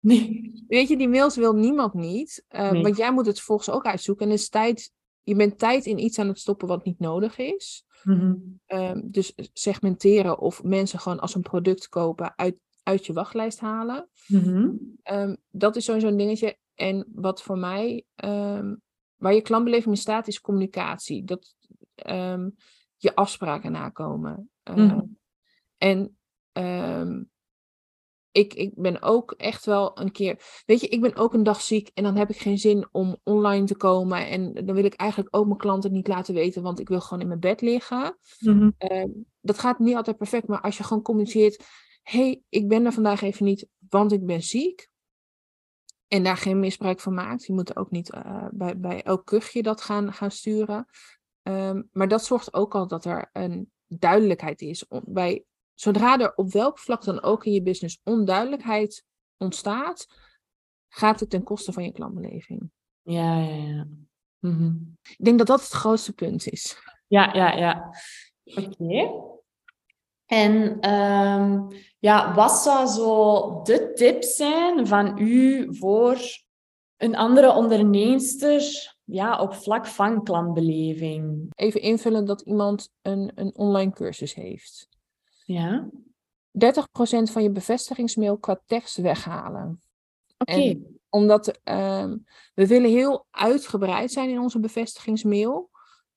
Nee. 0.00 0.64
Weet 0.68 0.88
je, 0.88 0.96
die 0.96 1.08
mails 1.08 1.36
wil 1.36 1.54
niemand 1.54 1.94
niet. 1.94 2.44
Uh, 2.50 2.70
nee. 2.70 2.82
Want 2.82 2.96
jij 2.96 3.12
moet 3.12 3.26
het 3.26 3.40
volgens 3.40 3.70
ook 3.70 3.84
uitzoeken. 3.84 4.26
En 4.26 4.32
is 4.32 4.48
tijd, 4.48 4.92
je 5.24 5.34
bent 5.34 5.58
tijd 5.58 5.86
in 5.86 5.98
iets 5.98 6.18
aan 6.18 6.28
het 6.28 6.38
stoppen 6.38 6.68
wat 6.68 6.84
niet 6.84 6.98
nodig 6.98 7.38
is. 7.38 7.84
Mm 8.02 8.62
dus 9.04 9.32
segmenteren 9.52 10.38
of 10.38 10.62
mensen 10.62 10.98
gewoon 10.98 11.20
als 11.20 11.34
een 11.34 11.42
product 11.42 11.88
kopen 11.88 12.32
uit, 12.36 12.56
uit 12.82 13.06
je 13.06 13.12
wachtlijst 13.12 13.60
halen. 13.60 14.08
Mm 14.26 14.96
dat 15.50 15.76
is 15.76 15.84
sowieso 15.84 16.08
een 16.08 16.16
dingetje. 16.16 16.58
En 16.74 17.06
wat 17.14 17.42
voor 17.42 17.58
mij, 17.58 18.04
um, 18.24 18.82
waar 19.16 19.34
je 19.34 19.42
klantbeleving 19.42 19.94
in 19.94 20.00
staat, 20.00 20.28
is 20.28 20.40
communicatie. 20.40 21.24
Dat 21.24 21.54
je 22.96 23.14
afspraken 23.14 23.72
nakomen. 23.72 24.50
Mm 24.74 25.18
En 25.78 26.16
ik, 28.34 28.54
ik 28.54 28.72
ben 28.74 29.02
ook 29.02 29.32
echt 29.32 29.64
wel 29.64 30.00
een 30.00 30.12
keer. 30.12 30.62
Weet 30.66 30.80
je, 30.80 30.88
ik 30.88 31.00
ben 31.00 31.16
ook 31.16 31.34
een 31.34 31.42
dag 31.42 31.60
ziek 31.60 31.90
en 31.94 32.02
dan 32.02 32.16
heb 32.16 32.30
ik 32.30 32.36
geen 32.36 32.58
zin 32.58 32.88
om 32.92 33.16
online 33.22 33.66
te 33.66 33.76
komen. 33.76 34.28
En 34.28 34.54
dan 34.54 34.74
wil 34.74 34.84
ik 34.84 34.94
eigenlijk 34.94 35.36
ook 35.36 35.46
mijn 35.46 35.58
klanten 35.58 35.92
niet 35.92 36.08
laten 36.08 36.34
weten, 36.34 36.62
want 36.62 36.80
ik 36.80 36.88
wil 36.88 37.00
gewoon 37.00 37.22
in 37.22 37.28
mijn 37.28 37.40
bed 37.40 37.60
liggen. 37.60 38.18
Mhm. 38.38 38.70
Ehm, 38.78 39.08
dat 39.40 39.58
gaat 39.58 39.78
niet 39.78 39.96
altijd 39.96 40.16
perfect, 40.16 40.46
maar 40.46 40.60
als 40.60 40.76
je 40.76 40.82
gewoon 40.82 41.02
communiceert: 41.02 41.64
hey, 42.02 42.42
ik 42.48 42.68
ben 42.68 42.84
er 42.84 42.92
vandaag 42.92 43.22
even 43.22 43.44
niet, 43.44 43.66
want 43.88 44.12
ik 44.12 44.26
ben 44.26 44.42
ziek. 44.42 44.88
En 46.08 46.22
daar 46.22 46.36
geen 46.36 46.60
misbruik 46.60 47.00
van 47.00 47.14
maakt. 47.14 47.44
Je 47.44 47.52
moet 47.52 47.76
ook 47.76 47.90
niet 47.90 48.14
uh, 48.14 48.46
bij, 48.50 48.78
bij 48.78 49.02
elk 49.02 49.26
kuchje 49.26 49.62
dat 49.62 49.80
gaan, 49.80 50.12
gaan 50.12 50.30
sturen. 50.30 50.86
Ehm, 51.42 51.82
maar 51.92 52.08
dat 52.08 52.24
zorgt 52.24 52.54
ook 52.54 52.74
al 52.74 52.86
dat 52.86 53.04
er 53.04 53.30
een 53.32 53.70
duidelijkheid 53.86 54.60
is 54.60 54.86
bij 55.04 55.44
zodra 55.74 56.18
er 56.18 56.34
op 56.34 56.52
welk 56.52 56.78
vlak 56.78 57.04
dan 57.04 57.22
ook 57.22 57.44
in 57.44 57.52
je 57.52 57.62
business 57.62 58.00
onduidelijkheid 58.04 59.04
ontstaat, 59.36 60.06
gaat 60.88 61.20
het 61.20 61.30
ten 61.30 61.42
koste 61.42 61.72
van 61.72 61.84
je 61.84 61.92
klantbeleving. 61.92 62.70
Ja, 63.02 63.38
ja, 63.38 63.54
ja. 63.54 63.86
Mhm. 64.38 64.72
Ik 65.02 65.24
denk 65.24 65.38
dat 65.38 65.46
dat 65.46 65.60
het 65.60 65.70
grootste 65.70 66.12
punt 66.12 66.48
is. 66.48 66.76
Ja, 67.06 67.34
ja, 67.34 67.52
ja. 67.52 67.94
Oké. 68.44 69.32
En 70.26 70.90
um, 70.90 71.68
ja, 71.98 72.34
wat 72.34 72.52
zou 72.52 72.86
zo 72.86 73.62
de 73.62 73.92
tip 73.92 74.22
zijn 74.22 74.86
van 74.86 75.18
u 75.18 75.66
voor 75.76 76.18
een 76.96 77.16
andere 77.16 77.52
onderneemster 77.52 78.94
ja, 79.04 79.40
op 79.40 79.54
vlak 79.54 79.86
van 79.86 80.24
klantbeleving? 80.24 81.52
Even 81.54 81.80
invullen 81.80 82.24
dat 82.24 82.40
iemand 82.40 82.90
een, 83.02 83.32
een 83.34 83.54
online 83.56 83.92
cursus 83.92 84.34
heeft. 84.34 84.88
Ja. 85.44 85.88
30% 86.50 87.32
van 87.32 87.42
je 87.42 87.50
bevestigingsmail 87.50 88.38
qua 88.38 88.60
tekst 88.66 88.96
weghalen. 88.96 89.82
Oké. 90.38 90.78
Omdat 91.08 91.60
um, 91.64 92.24
we 92.54 92.66
willen 92.66 92.90
heel 92.90 93.26
uitgebreid 93.30 94.12
zijn 94.12 94.30
in 94.30 94.38
onze 94.38 94.60
bevestigingsmail. 94.60 95.70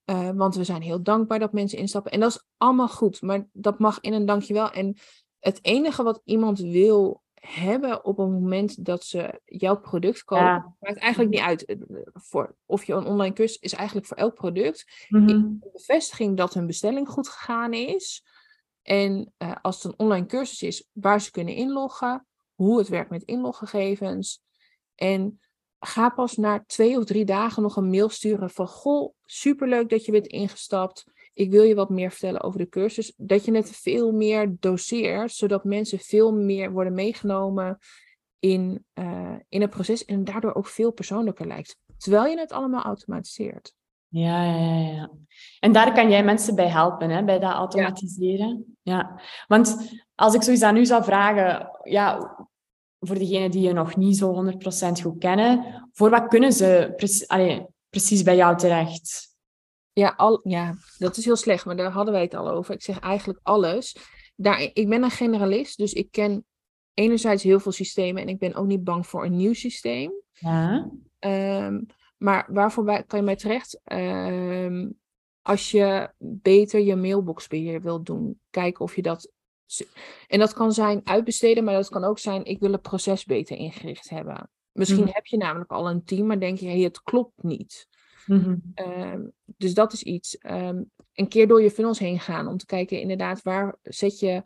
Uh, 0.05 0.29
want 0.29 0.55
we 0.55 0.63
zijn 0.63 0.81
heel 0.81 1.03
dankbaar 1.03 1.39
dat 1.39 1.53
mensen 1.53 1.77
instappen. 1.77 2.11
En 2.11 2.19
dat 2.19 2.29
is 2.29 2.43
allemaal 2.57 2.87
goed, 2.87 3.21
maar 3.21 3.47
dat 3.51 3.79
mag 3.79 3.99
in 3.99 4.13
een 4.13 4.25
dankjewel. 4.25 4.71
En 4.71 4.97
het 5.39 5.59
enige 5.61 6.03
wat 6.03 6.21
iemand 6.23 6.59
wil 6.59 7.23
hebben 7.33 8.05
op 8.05 8.17
het 8.17 8.29
moment 8.29 8.85
dat 8.85 9.03
ze 9.03 9.41
jouw 9.45 9.79
product 9.79 10.23
kopen. 10.23 10.45
Ja. 10.45 10.75
Maakt 10.79 10.97
eigenlijk 10.99 11.31
niet 11.31 11.41
uit. 11.41 11.65
eh, 11.65 11.77
Voor, 12.13 12.55
of 12.65 12.83
je 12.83 12.93
een 12.93 13.05
online 13.05 13.33
cursus 13.33 13.57
is 13.59 13.73
eigenlijk 13.73 14.07
voor 14.07 14.17
elk 14.17 14.33
product. 14.35 15.05
Een 15.09 15.63
bevestiging 15.73 16.37
dat 16.37 16.53
hun 16.53 16.67
bestelling 16.67 17.09
goed 17.09 17.27
gegaan 17.27 17.73
is. 17.73 18.25
En 18.87 19.33
eh, 19.37 19.55
als 19.61 19.83
het 19.83 19.85
een 19.85 19.99
online 19.99 20.25
cursus 20.25 20.61
is, 20.61 20.87
waar 20.91 21.21
ze 21.21 21.31
kunnen 21.31 21.53
inloggen. 21.53 22.27
Hoe 22.55 22.77
het 22.77 22.87
werkt 22.87 23.09
met 23.09 23.23
inloggegevens. 23.23 24.43
En 24.95 25.39
ga 25.79 26.09
pas 26.09 26.35
na 26.35 26.63
twee 26.65 26.97
of 26.97 27.05
drie 27.05 27.25
dagen 27.25 27.63
nog 27.63 27.75
een 27.75 27.89
mail 27.89 28.09
sturen 28.09 28.49
van... 28.49 28.67
Goh, 28.67 29.13
superleuk 29.25 29.89
dat 29.89 30.05
je 30.05 30.11
bent 30.11 30.27
ingestapt. 30.27 31.03
Ik 31.33 31.51
wil 31.51 31.63
je 31.63 31.75
wat 31.75 31.89
meer 31.89 32.11
vertellen 32.11 32.41
over 32.41 32.59
de 32.59 32.69
cursus. 32.69 33.13
Dat 33.17 33.45
je 33.45 33.55
het 33.55 33.69
veel 33.69 34.11
meer 34.11 34.55
doseert, 34.59 35.31
zodat 35.31 35.63
mensen 35.63 35.99
veel 35.99 36.33
meer 36.33 36.71
worden 36.71 36.93
meegenomen 36.93 37.77
in, 38.39 38.85
eh, 38.93 39.35
in 39.49 39.61
het 39.61 39.69
proces. 39.69 40.05
En 40.05 40.23
daardoor 40.23 40.55
ook 40.55 40.67
veel 40.67 40.91
persoonlijker 40.91 41.47
lijkt. 41.47 41.77
Terwijl 41.97 42.25
je 42.25 42.39
het 42.39 42.51
allemaal 42.51 42.83
automatiseert. 42.83 43.75
Ja, 44.07 44.43
ja, 44.43 44.77
ja. 44.79 45.11
En 45.59 45.71
daar 45.71 45.93
kan 45.93 46.09
jij 46.09 46.23
mensen 46.23 46.55
bij 46.55 46.67
helpen, 46.67 47.09
hè, 47.09 47.23
bij 47.23 47.39
dat 47.39 47.51
automatiseren. 47.51 48.77
Ja. 48.81 49.21
Want 49.47 49.95
als 50.15 50.33
ik 50.33 50.41
zoiets 50.41 50.63
aan 50.63 50.77
u 50.77 50.85
zou 50.85 51.03
vragen, 51.03 51.69
ja, 51.83 52.35
voor 52.99 53.17
degenen 53.17 53.51
die 53.51 53.61
je 53.61 53.73
nog 53.73 53.95
niet 53.95 54.17
zo 54.17 54.33
100% 54.33 55.01
goed 55.01 55.19
kennen, 55.19 55.83
voor 55.93 56.09
wat 56.09 56.27
kunnen 56.27 56.53
ze 56.53 56.93
precie- 56.95 57.27
allee, 57.27 57.65
precies 57.89 58.23
bij 58.23 58.35
jou 58.35 58.57
terecht? 58.57 59.35
Ja, 59.93 60.13
al, 60.17 60.39
ja, 60.43 60.73
dat 60.97 61.17
is 61.17 61.25
heel 61.25 61.35
slecht, 61.35 61.65
maar 61.65 61.75
daar 61.75 61.91
hadden 61.91 62.13
wij 62.13 62.23
het 62.23 62.35
al 62.35 62.49
over. 62.49 62.73
Ik 62.73 62.81
zeg 62.81 62.99
eigenlijk 62.99 63.39
alles. 63.43 63.97
Daar, 64.35 64.69
ik 64.73 64.89
ben 64.89 65.03
een 65.03 65.09
generalist, 65.09 65.77
dus 65.77 65.93
ik 65.93 66.11
ken 66.11 66.45
enerzijds 66.93 67.43
heel 67.43 67.59
veel 67.59 67.71
systemen 67.71 68.21
en 68.21 68.29
ik 68.29 68.39
ben 68.39 68.55
ook 68.55 68.65
niet 68.65 68.83
bang 68.83 69.07
voor 69.07 69.25
een 69.25 69.35
nieuw 69.35 69.53
systeem. 69.53 70.11
Ja. 70.31 70.89
Ehm, 71.19 71.81
maar 72.17 72.47
waarvoor 72.49 72.85
kan 72.85 73.19
je 73.19 73.25
mij 73.25 73.35
terecht? 73.35 73.79
Ehm, 73.83 74.89
als 75.41 75.71
je 75.71 76.09
beter 76.17 76.79
je 76.79 76.95
mailboxbeheer 76.95 77.81
wilt 77.81 78.05
doen, 78.05 78.39
kijken 78.49 78.83
of 78.85 78.95
je 78.95 79.01
dat. 79.01 79.31
En 80.27 80.39
dat 80.39 80.53
kan 80.53 80.71
zijn 80.73 81.01
uitbesteden, 81.03 81.63
maar 81.63 81.73
dat 81.73 81.89
kan 81.89 82.03
ook 82.03 82.19
zijn: 82.19 82.45
ik 82.45 82.59
wil 82.59 82.71
het 82.71 82.81
proces 82.81 83.25
beter 83.25 83.57
ingericht 83.57 84.09
hebben. 84.09 84.49
Misschien 84.71 85.03
Mhm. 85.03 85.13
heb 85.13 85.25
je 85.25 85.37
namelijk 85.37 85.71
al 85.71 85.89
een 85.89 86.03
team, 86.03 86.25
maar 86.27 86.39
denk 86.39 86.57
je, 86.57 86.67
hey, 86.67 86.79
het 86.79 87.01
klopt 87.01 87.43
niet. 87.43 87.87
Mhm. 88.25 88.55
Ehm, 88.73 89.21
dus 89.45 89.73
dat 89.73 89.93
is 89.93 90.03
iets. 90.03 90.37
Ehm, 90.37 90.83
een 91.13 91.27
keer 91.27 91.47
door 91.47 91.61
je 91.61 91.71
funnels 91.71 91.99
heen 91.99 92.19
gaan 92.19 92.47
om 92.47 92.57
te 92.57 92.65
kijken, 92.65 92.99
inderdaad, 93.01 93.41
waar 93.41 93.75
zet 93.81 94.19
je 94.19 94.43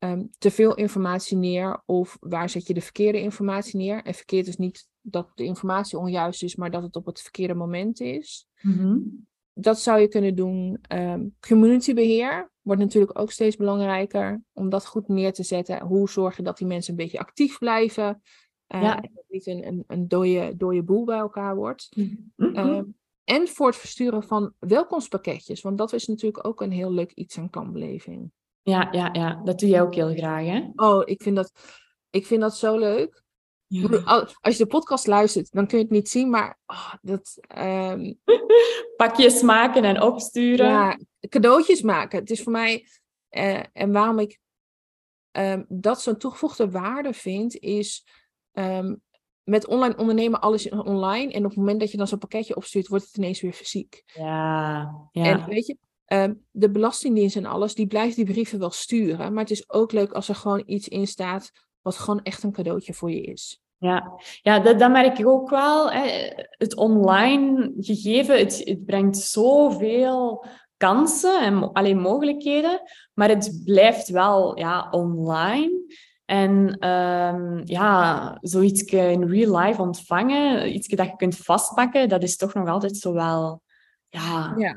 ehm, 0.00 0.24
te 0.38 0.50
veel 0.50 0.74
informatie 0.74 1.36
neer 1.36 1.82
of 1.86 2.16
waar 2.20 2.48
zet 2.50 2.66
je 2.66 2.74
de 2.74 2.80
verkeerde 2.80 3.20
informatie 3.20 3.76
neer? 3.78 4.02
En 4.04 4.14
verkeerd 4.14 4.46
is 4.46 4.56
niet 4.56 4.88
dat 5.00 5.30
de 5.34 5.44
informatie 5.44 5.98
onjuist 5.98 6.42
is, 6.42 6.56
maar 6.56 6.70
dat 6.70 6.82
het 6.82 6.96
op 6.96 7.06
het 7.06 7.20
verkeerde 7.20 7.54
moment 7.54 8.00
is. 8.00 8.46
Mhm. 8.60 8.98
Dat 9.52 9.80
zou 9.80 10.00
je 10.00 10.08
kunnen 10.08 10.34
doen. 10.34 10.78
Ehm 10.82 11.26
communitybeheer 11.48 12.50
wordt 12.60 12.80
natuurlijk 12.80 13.18
ook 13.18 13.30
steeds 13.30 13.56
belangrijker 13.56 14.42
om 14.52 14.68
dat 14.68 14.86
goed 14.86 15.08
neer 15.08 15.32
te 15.32 15.42
zetten. 15.42 15.82
Hoe 15.82 16.10
zorg 16.10 16.36
je 16.36 16.42
dat 16.42 16.58
die 16.58 16.66
mensen 16.66 16.90
een 16.90 16.98
beetje 16.98 17.18
actief 17.18 17.58
blijven? 17.58 18.22
Eh, 18.66 18.82
Ja. 18.82 18.96
En 18.96 19.02
dat 19.02 19.10
het 19.14 19.24
niet 19.28 19.46
een, 19.46 19.66
een, 19.66 19.84
een 19.86 20.08
dode, 20.08 20.56
dode 20.56 20.82
boel 20.82 21.04
bij 21.04 21.18
elkaar 21.18 21.56
wordt. 21.56 21.88
Mhm. 21.96 22.54
Ehm, 22.54 22.84
en 23.24 23.48
voor 23.48 23.66
het 23.66 23.76
versturen 23.76 24.22
van 24.22 24.54
welkomstpakketjes. 24.58 25.60
Want 25.60 25.78
dat 25.78 25.92
is 25.92 26.06
natuurlijk 26.06 26.46
ook 26.46 26.60
een 26.60 26.72
heel 26.72 26.92
leuk 26.92 27.12
iets 27.12 27.38
aan 27.38 27.50
klantbeleving. 27.50 28.30
Ja, 28.62 28.88
ja, 28.92 29.08
ja, 29.12 29.40
dat 29.44 29.58
doe 29.58 29.68
jij 29.68 29.82
ook 29.82 29.94
heel 29.94 30.14
graag, 30.14 30.44
hè? 30.46 30.68
Oh, 30.74 31.02
ik 31.04 31.22
vind 31.22 31.36
dat, 31.36 31.52
ik 32.10 32.26
vind 32.26 32.40
dat 32.40 32.56
zo 32.56 32.78
leuk. 32.78 33.22
Al- 34.04 34.26
Als 34.40 34.56
je 34.56 34.62
de 34.64 34.66
podcast 34.70 35.06
luistert, 35.06 35.52
dan 35.52 35.66
kun 35.66 35.78
je 35.78 35.84
het 35.84 35.92
niet 35.92 36.08
zien. 36.08 36.30
Maar 36.30 36.58
oh, 36.66 36.92
dat, 37.00 37.38
ehm, 37.40 38.12
Pakjes 38.96 39.42
maken 39.42 39.84
en 39.84 40.02
opsturen. 40.02 40.66
ja, 40.66 40.98
cadeautjes 41.28 41.82
maken. 41.82 42.18
Het 42.18 42.30
is 42.30 42.42
voor 42.42 42.52
mij... 42.52 42.86
eh, 43.28 43.62
en 43.72 43.92
waarom 43.92 44.18
ik 44.18 44.38
ehm, 45.30 45.64
dat 45.68 46.02
zo'n 46.02 46.16
toegevoegde 46.16 46.70
waarde 46.70 47.12
vind, 47.12 47.56
is... 47.56 48.06
ehm, 48.52 48.94
met 49.42 49.66
online 49.66 49.96
ondernemen, 49.96 50.40
alles 50.40 50.68
online. 50.68 51.32
En 51.32 51.44
op 51.44 51.50
het 51.50 51.58
moment 51.58 51.80
dat 51.80 51.90
je 51.90 51.96
dan 51.96 52.06
zo'n 52.08 52.18
pakketje 52.18 52.56
opstuurt, 52.56 52.88
wordt 52.88 53.04
het 53.06 53.16
ineens 53.16 53.40
weer 53.40 53.52
fysiek. 53.52 54.02
Ja, 54.14 55.08
ja. 55.12 55.24
En 55.24 55.44
weet 55.46 55.66
je, 55.66 55.76
ehm, 56.10 56.34
de 56.50 56.70
Belastingdienst 56.70 57.36
en 57.36 57.46
alles, 57.46 57.74
die 57.74 57.86
blijft 57.86 58.16
die 58.16 58.24
brieven 58.24 58.58
wel 58.58 58.70
sturen. 58.70 59.32
Maar 59.32 59.42
het 59.42 59.52
is 59.52 59.70
ook 59.70 59.92
leuk 59.92 60.12
als 60.12 60.28
er 60.28 60.34
gewoon 60.34 60.62
iets 60.66 60.88
in 60.88 61.06
staat 61.06 61.50
wat 61.82 61.96
gewoon 61.96 62.22
echt 62.22 62.42
een 62.42 62.52
cadeautje 62.52 62.94
voor 62.94 63.10
je 63.10 63.22
is. 63.22 63.60
Ja, 63.76 64.12
ja 64.42 64.60
dat, 64.60 64.78
dat 64.78 64.90
merk 64.90 65.18
ik 65.18 65.26
ook 65.26 65.50
wel. 65.50 65.90
Hè. 65.90 66.30
Het 66.50 66.76
online 66.76 67.72
gegeven, 67.78 68.38
het, 68.38 68.62
het 68.64 68.84
brengt 68.84 69.16
zoveel 69.16 70.44
kansen 70.76 71.42
en 71.42 71.72
alleen 71.72 71.98
mogelijkheden, 71.98 72.82
maar 73.14 73.28
het 73.28 73.60
blijft 73.64 74.08
wel 74.08 74.58
ja, 74.58 74.88
online. 74.90 75.70
En 76.24 76.76
ehm, 76.78 77.60
ja, 77.64 78.38
zoiets 78.40 78.82
in 78.82 79.24
real 79.24 79.58
life 79.58 79.82
ontvangen, 79.82 80.74
iets 80.74 80.88
dat 80.88 81.06
je 81.06 81.16
kunt 81.16 81.36
vastpakken, 81.36 82.08
dat 82.08 82.22
is 82.22 82.36
toch 82.36 82.54
nog 82.54 82.68
altijd 82.68 82.96
zo 82.96 83.12
wel... 83.12 83.62
Ja, 84.08 84.54
Ja. 84.56 84.76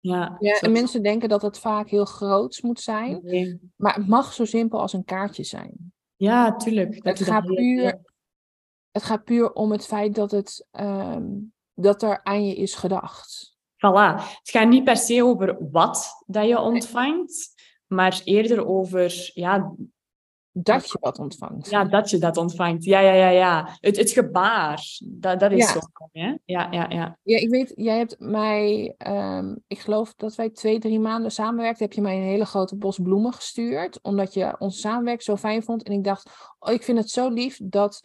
Ja, 0.00 0.36
Ja, 0.38 0.58
en 0.60 0.72
mensen 0.72 1.02
denken 1.02 1.28
dat 1.28 1.42
het 1.42 1.58
vaak 1.58 1.88
heel 1.88 2.04
groots 2.04 2.60
moet 2.60 2.80
zijn. 2.80 3.20
Nee. 3.22 3.60
Maar 3.76 3.94
het 3.94 4.08
mag 4.08 4.32
zo 4.32 4.44
simpel 4.44 4.80
als 4.80 4.92
een 4.92 5.04
kaartje 5.04 5.44
zijn. 5.44 5.92
Ja, 6.16 6.56
tuurlijk. 6.56 7.02
Dat 7.02 7.18
Het 7.18 7.28
gaat 7.28 7.46
puur-. 7.46 8.00
Het 8.90 9.02
gaat 9.02 9.24
puur 9.24 9.52
om 9.52 9.72
het 9.72 9.86
feit 9.86 10.14
dat, 10.14 10.30
het, 10.30 10.66
ehm, 10.70 11.26
dat 11.74 12.02
er 12.02 12.20
aan 12.22 12.46
je 12.46 12.54
is 12.54 12.74
gedacht. 12.74 13.56
Voilà. 13.76 14.14
Het 14.16 14.50
gaat 14.50 14.68
niet 14.68 14.84
per 14.84 14.96
se 14.96 15.24
over 15.24 15.70
wat 15.70 16.24
dat 16.26 16.46
je 16.46 16.58
ontvangt, 16.58 17.54
maar 17.86 18.20
eerder 18.24 18.66
over 18.66 19.30
ja, 19.34 19.74
Dat 20.62 20.90
je 20.90 20.96
wat 21.00 21.18
ontvangt. 21.18 21.70
ja, 21.70 21.84
dat 21.84 22.10
je 22.10 22.18
dat 22.18 22.36
ontvangt. 22.36 22.84
Ja, 22.84 23.00
ja, 23.00 23.12
ja, 23.12 23.28
ja. 23.28 23.76
Het, 23.80 23.96
het 23.96 24.10
gebaar, 24.10 24.82
dat, 25.04 25.40
dat 25.40 25.52
is 25.52 25.58
Ja. 25.58 25.72
zo 25.72 25.80
mooi, 25.98 26.26
hè? 26.26 26.34
Ja, 26.44 26.68
ja, 26.70 26.86
ja. 26.88 27.18
Ja, 27.22 27.38
ik 27.38 27.48
weet, 27.50 27.72
jij 27.76 27.96
hebt 27.98 28.16
mij, 28.18 28.94
ehm, 28.98 29.56
ik 29.66 29.78
geloof 29.78 30.14
dat 30.14 30.34
wij 30.34 30.50
twee, 30.50 30.78
drie 30.78 31.00
maanden 31.00 31.30
samenwerkten, 31.32 31.84
heb 31.84 31.94
je 31.94 32.00
mij 32.00 32.16
een 32.16 32.22
hele 32.22 32.46
grote 32.46 32.76
bos 32.76 32.98
bloemen 33.02 33.32
gestuurd, 33.32 33.98
omdat 34.02 34.34
je 34.34 34.54
ons 34.58 34.80
samenwerk 34.80 35.22
zo 35.22 35.36
fijn 35.36 35.62
vond. 35.62 35.82
En 35.82 35.92
ik 35.92 36.04
dacht, 36.04 36.30
oh, 36.58 36.72
ik 36.72 36.82
vind 36.82 36.98
het 36.98 37.10
zo 37.10 37.28
lief 37.28 37.58
dat 37.62 38.00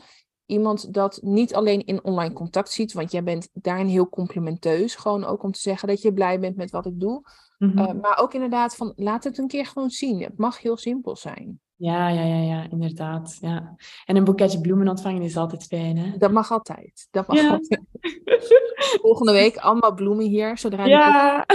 iemand 0.46 0.94
dat 0.94 1.20
niet 1.22 1.56
alleen 1.56 1.86
in 1.86 2.04
online 2.04 2.34
contact 2.34 2.72
ziet, 2.72 2.94
want 2.94 3.12
jij 3.12 3.24
bent 3.24 3.50
daarin 3.54 3.88
heel 3.88 4.10
complimenteus, 4.10 4.96
gewoon 4.96 5.24
ook 5.24 5.44
om 5.44 5.52
te 5.52 5.60
zeggen 5.60 5.88
dat 5.88 6.02
je 6.02 6.14
blij 6.14 6.40
bent 6.40 6.56
met 6.56 6.72
wat 6.72 6.86
ik 6.86 7.00
doe. 7.00 7.22
Mhm. 7.58 7.78
Eh, 7.78 7.94
maar 8.02 8.18
ook 8.20 8.34
inderdaad 8.34 8.76
van, 8.76 8.94
laat 8.96 9.24
het 9.24 9.38
een 9.38 9.48
keer 9.48 9.66
gewoon 9.66 9.90
zien. 9.90 10.22
Het 10.22 10.38
mag 10.38 10.62
heel 10.62 10.78
simpel 10.78 11.16
zijn. 11.16 11.60
Ja, 11.76 12.10
ja, 12.10 12.24
ja, 12.24 12.42
ja, 12.42 12.70
inderdaad. 12.70 13.38
Ja. 13.42 13.76
En 14.06 14.16
een 14.16 14.24
boeketje 14.24 14.62
bloemen 14.62 14.88
ontvangen 14.88 15.22
is 15.22 15.38
altijd 15.38 15.64
fijn, 15.64 15.98
hè? 15.98 16.18
Dat 16.18 16.32
mag 16.32 16.52
altijd. 16.52 17.08
Dat 17.12 17.28
mag 17.28 17.38
Ja. 17.42 17.50
altijd. 17.50 17.82
Volgende 19.02 19.32
week 19.32 19.58
allemaal 19.58 19.94
bloemen 19.94 20.26
hier, 20.26 20.58
zodra 20.58 20.86
Ja. 20.86 21.46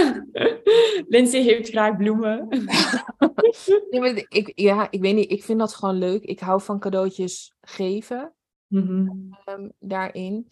Lindsay 1.07 1.41
heeft 1.41 1.69
graag 1.69 1.97
bloemen. 1.97 2.47
Ja, 3.89 3.99
maar 3.99 4.25
ik, 4.27 4.51
ja, 4.55 4.87
ik 4.89 5.01
weet 5.01 5.15
niet. 5.15 5.31
Ik 5.31 5.43
vind 5.43 5.59
dat 5.59 5.73
gewoon 5.75 5.97
leuk. 5.97 6.23
Ik 6.23 6.39
hou 6.39 6.61
van 6.61 6.79
cadeautjes 6.79 7.53
geven 7.61 8.33
Mhm. 8.67 9.07
ehm, 9.45 9.69
daarin. 9.79 10.47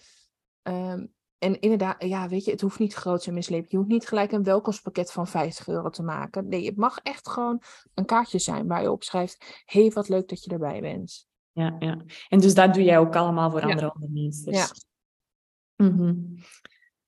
Ehm, 0.62 1.06
en 1.40 1.60
inderdaad, 1.60 2.04
ja, 2.04 2.28
weet 2.28 2.46
je, 2.46 2.52
het 2.52 2.62
hoeft 2.62 2.80
niet 2.80 2.94
groot 2.94 3.26
en 3.26 3.34
mislepen. 3.34 3.68
Je 3.70 3.78
hoeft 3.78 3.90
niet 3.90 4.08
gelijk 4.08 4.32
een 4.32 4.44
welkomstpakket 4.44 5.12
van 5.12 5.28
50 5.28 5.68
euro 5.68 5.90
te 5.90 6.04
maken. 6.04 6.48
Nee, 6.48 6.66
het 6.66 6.76
mag 6.76 7.00
echt 7.04 7.30
gewoon 7.30 7.62
een 7.94 8.06
kaartje 8.06 8.40
zijn 8.40 8.68
waar 8.68 8.82
je 8.82 8.92
op 8.92 9.04
schrijft: 9.04 9.62
hey, 9.66 9.92
wat 9.94 10.10
leuk 10.10 10.30
dat 10.30 10.44
je 10.44 10.52
erbij 10.52 10.82
bent. 10.82 11.28
Ja, 11.52 11.76
ja. 11.80 11.98
En 12.30 12.40
dus 12.40 12.54
dat 12.54 12.74
doe 12.74 12.84
jij 12.84 12.98
ook 12.98 13.16
allemaal 13.16 13.52
voor 13.52 13.60
Ja. 13.62 13.68
andere 13.68 13.94
ondernemers. 13.94 14.44
Ja. 14.44 14.68
Mhm. 15.76 16.14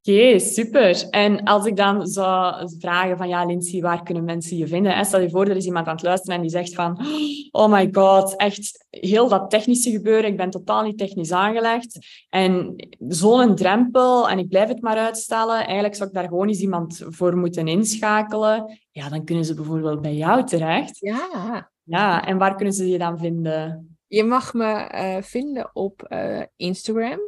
Oké, 0.04 0.40
super. 0.40 1.10
En 1.10 1.44
als 1.44 1.66
ik 1.66 1.76
dan 1.76 2.08
zou 2.08 2.70
vragen 2.80 3.18
van, 3.18 3.30
ja, 3.30 3.46
Lindsay, 3.46 3.82
waar 3.82 4.04
kunnen 4.04 4.24
mensen 4.24 4.58
je 4.58 4.68
vinden? 4.68 4.96
En 4.96 5.06
stel 5.06 5.20
je 5.20 5.30
voor, 5.30 5.48
er 5.48 5.56
is 5.56 5.66
iemand 5.66 5.88
aan 5.88 5.96
het 5.96 6.04
luisteren 6.04 6.36
en 6.36 6.42
die 6.42 6.52
zegt 6.52 6.74
van, 6.74 7.06
oh 7.52 7.72
my 7.72 7.90
god, 7.92 8.36
echt 8.36 8.86
heel 8.90 9.28
dat 9.28 9.50
technische 9.50 9.92
gebeuren, 9.92 10.30
ik 10.30 10.38
ben 10.38 10.50
totaal 10.50 10.84
niet 10.84 10.98
technisch 10.98 11.32
aangelegd. 11.32 12.26
En 12.30 12.76
zo'n 13.08 13.56
drempel, 13.56 14.30
en 14.30 14.40
ik 14.40 14.50
blijf 14.50 14.68
het 14.68 14.82
maar 14.82 14.98
uitstellen, 14.98 15.66
eigenlijk 15.66 15.96
zou 15.96 16.10
ik 16.10 16.16
daar 16.16 16.28
gewoon 16.28 16.48
eens 16.48 16.62
iemand 16.62 17.06
voor 17.08 17.38
moeten 17.38 17.68
inschakelen. 17.68 18.80
Ja, 18.92 19.10
dan 19.10 19.26
kunnen 19.26 19.46
ze 19.46 19.54
bijvoorbeeld 19.54 20.02
bij 20.02 20.16
jou 20.16 20.46
terecht. 20.46 20.98
Ja, 21.00 21.70
Ja, 21.84 22.26
en 22.26 22.38
waar 22.38 22.56
kunnen 22.56 22.74
ze 22.74 22.90
je 22.90 22.98
dan 22.98 23.18
vinden? 23.18 23.86
je 24.08 24.24
mag 24.24 24.54
me 24.54 24.74
eh, 24.74 25.22
vinden 25.22 25.70
op 25.74 26.04
eh, 26.04 26.42
Instagram. 26.56 27.20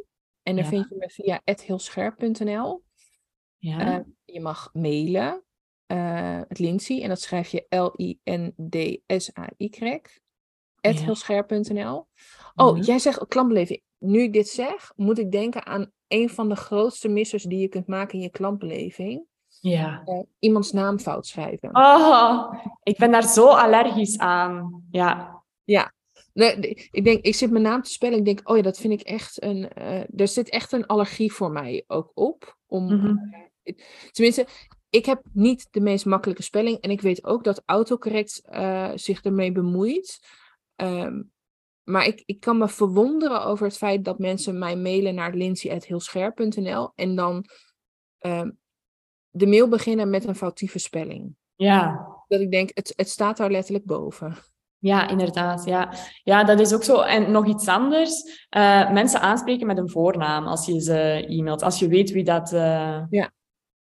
En 0.44 0.54
dan 0.54 0.64
Ja. 0.64 0.70
vind 0.70 0.86
je 0.88 0.94
me 0.98 1.10
via 1.10 1.40
heelscherp.nl. 1.44 2.82
Ja. 3.58 3.78
Eh, 3.98 4.04
je 4.24 4.40
mag 4.40 4.70
mailen. 4.72 5.38
eh 5.86 6.40
het 6.48 6.58
Lindsay. 6.58 7.02
En 7.02 7.08
dat 7.08 7.20
schrijf 7.20 7.48
je 7.48 7.66
L-I-N-D-S-A-Y. 7.68 10.00
heelscherp.nl. 10.80 12.06
Oh, 12.54 12.72
Mhm. 12.72 12.80
jij 12.82 12.98
zegt 12.98 13.26
klantbeleving. 13.28 13.82
Nu 13.98 14.22
ik 14.22 14.32
dit 14.32 14.48
zeg, 14.48 14.92
moet 14.96 15.18
ik 15.18 15.32
denken 15.32 15.66
aan 15.66 15.92
een 16.08 16.30
van 16.30 16.48
de 16.48 16.56
grootste 16.56 17.08
missers 17.08 17.42
die 17.42 17.58
je 17.58 17.68
kunt 17.68 17.86
maken 17.86 18.14
in 18.14 18.20
je 18.24 18.30
klantbeleving. 18.30 19.24
Ja. 19.60 20.02
Eh, 20.04 20.20
iemands 20.38 20.72
naam 20.72 20.98
fout 20.98 21.26
schrijven. 21.26 21.68
Oh, 21.76 22.52
ik 22.82 22.96
ben 22.98 23.10
daar 23.10 23.28
zo 23.28 23.48
allergisch 23.48 24.18
aan. 24.18 24.84
Ja. 24.90 25.42
Nee, 26.34 26.56
ik 26.90 27.04
denk, 27.04 27.24
ik 27.24 27.34
zit 27.34 27.50
mijn 27.50 27.62
naam 27.62 27.82
te 27.82 27.90
spellen. 27.90 28.18
Ik 28.18 28.24
denk, 28.24 28.40
oh 28.48 28.56
ja, 28.56 28.62
dat 28.62 28.78
vind 28.78 28.92
ik 28.92 29.00
echt 29.06 29.42
een. 29.42 29.68
eh, 29.68 30.20
er 30.20 30.28
zit 30.28 30.48
echt 30.50 30.72
een 30.72 30.86
allergie 30.86 31.32
voor 31.32 31.50
mij 31.50 31.84
ook 31.86 32.10
op. 32.14 32.56
Om, 32.66 32.84
Mhm. 32.94 33.16
eh, 33.62 33.74
tenminste, 34.10 34.46
ik 34.90 35.06
heb 35.06 35.22
niet 35.32 35.68
de 35.70 35.80
meest 35.80 36.04
makkelijke 36.04 36.42
spelling. 36.42 36.78
En 36.80 36.90
ik 36.90 37.00
weet 37.00 37.24
ook 37.24 37.44
dat 37.44 37.62
autocorrect 37.66 38.40
eh, 38.44 38.90
zich 38.94 39.22
ermee 39.22 39.52
bemoeit. 39.52 40.18
Ehm, 40.76 41.22
maar 41.82 42.06
ik, 42.06 42.22
ik 42.26 42.40
kan 42.40 42.58
me 42.58 42.68
verwonderen 42.68 43.44
over 43.44 43.66
het 43.66 43.76
feit 43.76 44.04
dat 44.04 44.18
mensen 44.18 44.58
mij 44.58 44.76
mailen 44.76 45.14
naar 45.14 45.34
lindsay.heelscherp.nl 45.34 46.92
en 46.94 47.14
dan 47.16 47.44
ehm, 48.18 48.50
de 49.30 49.46
mail 49.46 49.68
beginnen 49.68 50.10
met 50.10 50.24
een 50.24 50.36
foutieve 50.36 50.78
spelling. 50.78 51.36
Ja. 51.54 52.08
Dat 52.28 52.40
ik 52.40 52.50
denk, 52.50 52.70
het, 52.74 52.92
het 52.96 53.08
staat 53.08 53.36
daar 53.36 53.50
letterlijk 53.50 53.84
boven. 53.84 54.36
Ja, 54.84 55.08
inderdaad. 55.08 55.64
Ja. 55.64 55.92
ja, 56.22 56.44
dat 56.44 56.60
is 56.60 56.72
ook 56.74 56.84
zo. 56.84 57.00
En 57.00 57.30
nog 57.30 57.46
iets 57.46 57.68
anders. 57.68 58.44
eh, 58.48 58.90
mensen 58.92 59.20
aanspreken 59.20 59.66
met 59.66 59.78
een 59.78 59.90
voornaam 59.90 60.46
als 60.46 60.66
je 60.66 60.80
ze 60.80 61.24
e-mailt. 61.28 61.62
Als 61.62 61.78
je 61.78 61.88
weet 61.88 62.10
wie 62.10 62.24
dat, 62.24 62.52
eh, 62.52 63.02
Ja. 63.10 63.30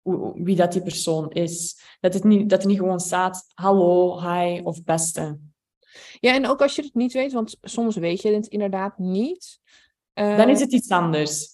hoe- 0.02 0.44
wie 0.44 0.56
dat 0.56 0.72
die 0.72 0.82
persoon 0.82 1.30
is. 1.32 1.82
Dat 2.00 2.14
het 2.14 2.24
niet, 2.24 2.50
dat 2.50 2.62
er 2.62 2.68
niet 2.68 2.78
gewoon 2.78 3.00
staat 3.00 3.46
hallo, 3.54 4.22
hi 4.22 4.62
of 4.64 4.84
beste. 4.84 5.40
Ja, 6.20 6.34
en 6.34 6.48
ook 6.48 6.62
als 6.62 6.76
je 6.76 6.82
het 6.82 6.94
niet 6.96 7.14
weet, 7.14 7.32
want 7.34 7.58
soms 7.62 7.96
weet 7.96 8.22
je 8.22 8.34
het 8.34 8.48
inderdaad 8.48 8.98
niet. 8.98 9.60
Dan 10.14 10.26
Eh, 10.40 10.48
is 10.48 10.60
het 10.60 10.72
iets 10.74 10.90
anders. 10.90 11.50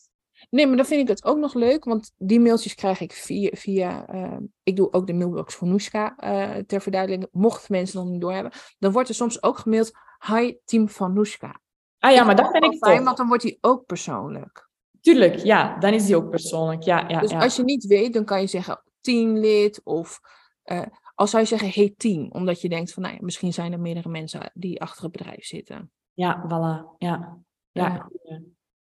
Nee, 0.50 0.68
maar 0.68 0.76
dan 0.76 0.86
vind 0.86 1.02
ik 1.02 1.08
het 1.08 1.26
ook 1.26 1.38
nog 1.38 1.54
leuk, 1.54 1.84
want 1.84 2.12
die 2.18 2.40
mailtjes 2.40 2.76
krijg 2.76 3.00
ik 3.00 3.14
via. 3.14 3.50
via 3.54 4.08
eh, 4.08 4.38
ik 4.64 4.76
doe 4.76 4.94
ook 4.94 5.08
de 5.08 5.14
mailbox 5.14 5.56
voor 5.56 5.68
Noeska 5.68 6.16
eh, 6.18 6.64
ter 6.64 6.82
verduidelijking. 6.82 7.32
Mocht 7.34 7.70
mensen 7.70 8.00
nog 8.00 8.10
niet 8.10 8.22
doorhebben, 8.22 8.52
dan 8.80 8.92
wordt 8.92 9.10
er 9.10 9.16
soms 9.16 9.44
ook 9.44 9.58
gemaild. 9.58 9.92
Hi, 10.28 10.54
team 10.66 10.90
van 10.90 11.14
Noeska. 11.14 11.62
Ah 12.00 12.12
ja, 12.12 12.24
maar 12.24 12.36
dat 12.36 12.52
vind 12.52 12.64
wel 12.64 12.72
ik 12.72 12.78
fijn, 12.78 13.04
want 13.04 13.18
dan 13.18 13.28
wordt 13.28 13.44
die 13.44 13.58
ook 13.62 13.86
persoonlijk. 13.86 14.70
Tuurlijk, 15.02 15.36
ja. 15.36 15.78
Dan 15.78 15.94
is 15.94 16.06
die 16.06 16.16
ook 16.16 16.30
persoonlijk. 16.30 16.84
Ja, 16.84 17.08
ja, 17.08 17.20
dus 17.20 17.32
ja. 17.32 17.40
als 17.40 17.56
je 17.56 17.64
niet 17.64 17.86
weet, 17.86 18.14
dan 18.14 18.26
kan 18.26 18.42
je 18.42 18.48
zeggen 18.48 18.84
teamlid 19.02 19.82
of. 19.84 20.20
eh 20.64 20.82
als 21.16 21.30
zou 21.30 21.44
je 21.44 21.50
zeggen 21.50 21.70
hey 21.74 21.94
team, 21.98 22.32
omdat 22.32 22.62
je 22.62 22.70
denkt 22.70 22.94
van 22.94 23.04
nou 23.04 23.16
ja, 23.16 23.22
misschien 23.24 23.54
zijn 23.54 23.72
er 23.72 23.80
meerdere 23.80 24.10
mensen 24.10 24.52
die 24.54 24.82
achter 24.82 25.04
het 25.04 25.12
bedrijf 25.12 25.46
zitten. 25.46 25.92
Ja, 26.14 26.46
voilà. 26.46 26.98
Ja. 26.98 27.38
Ja. 27.72 28.10
Ja. 28.24 28.40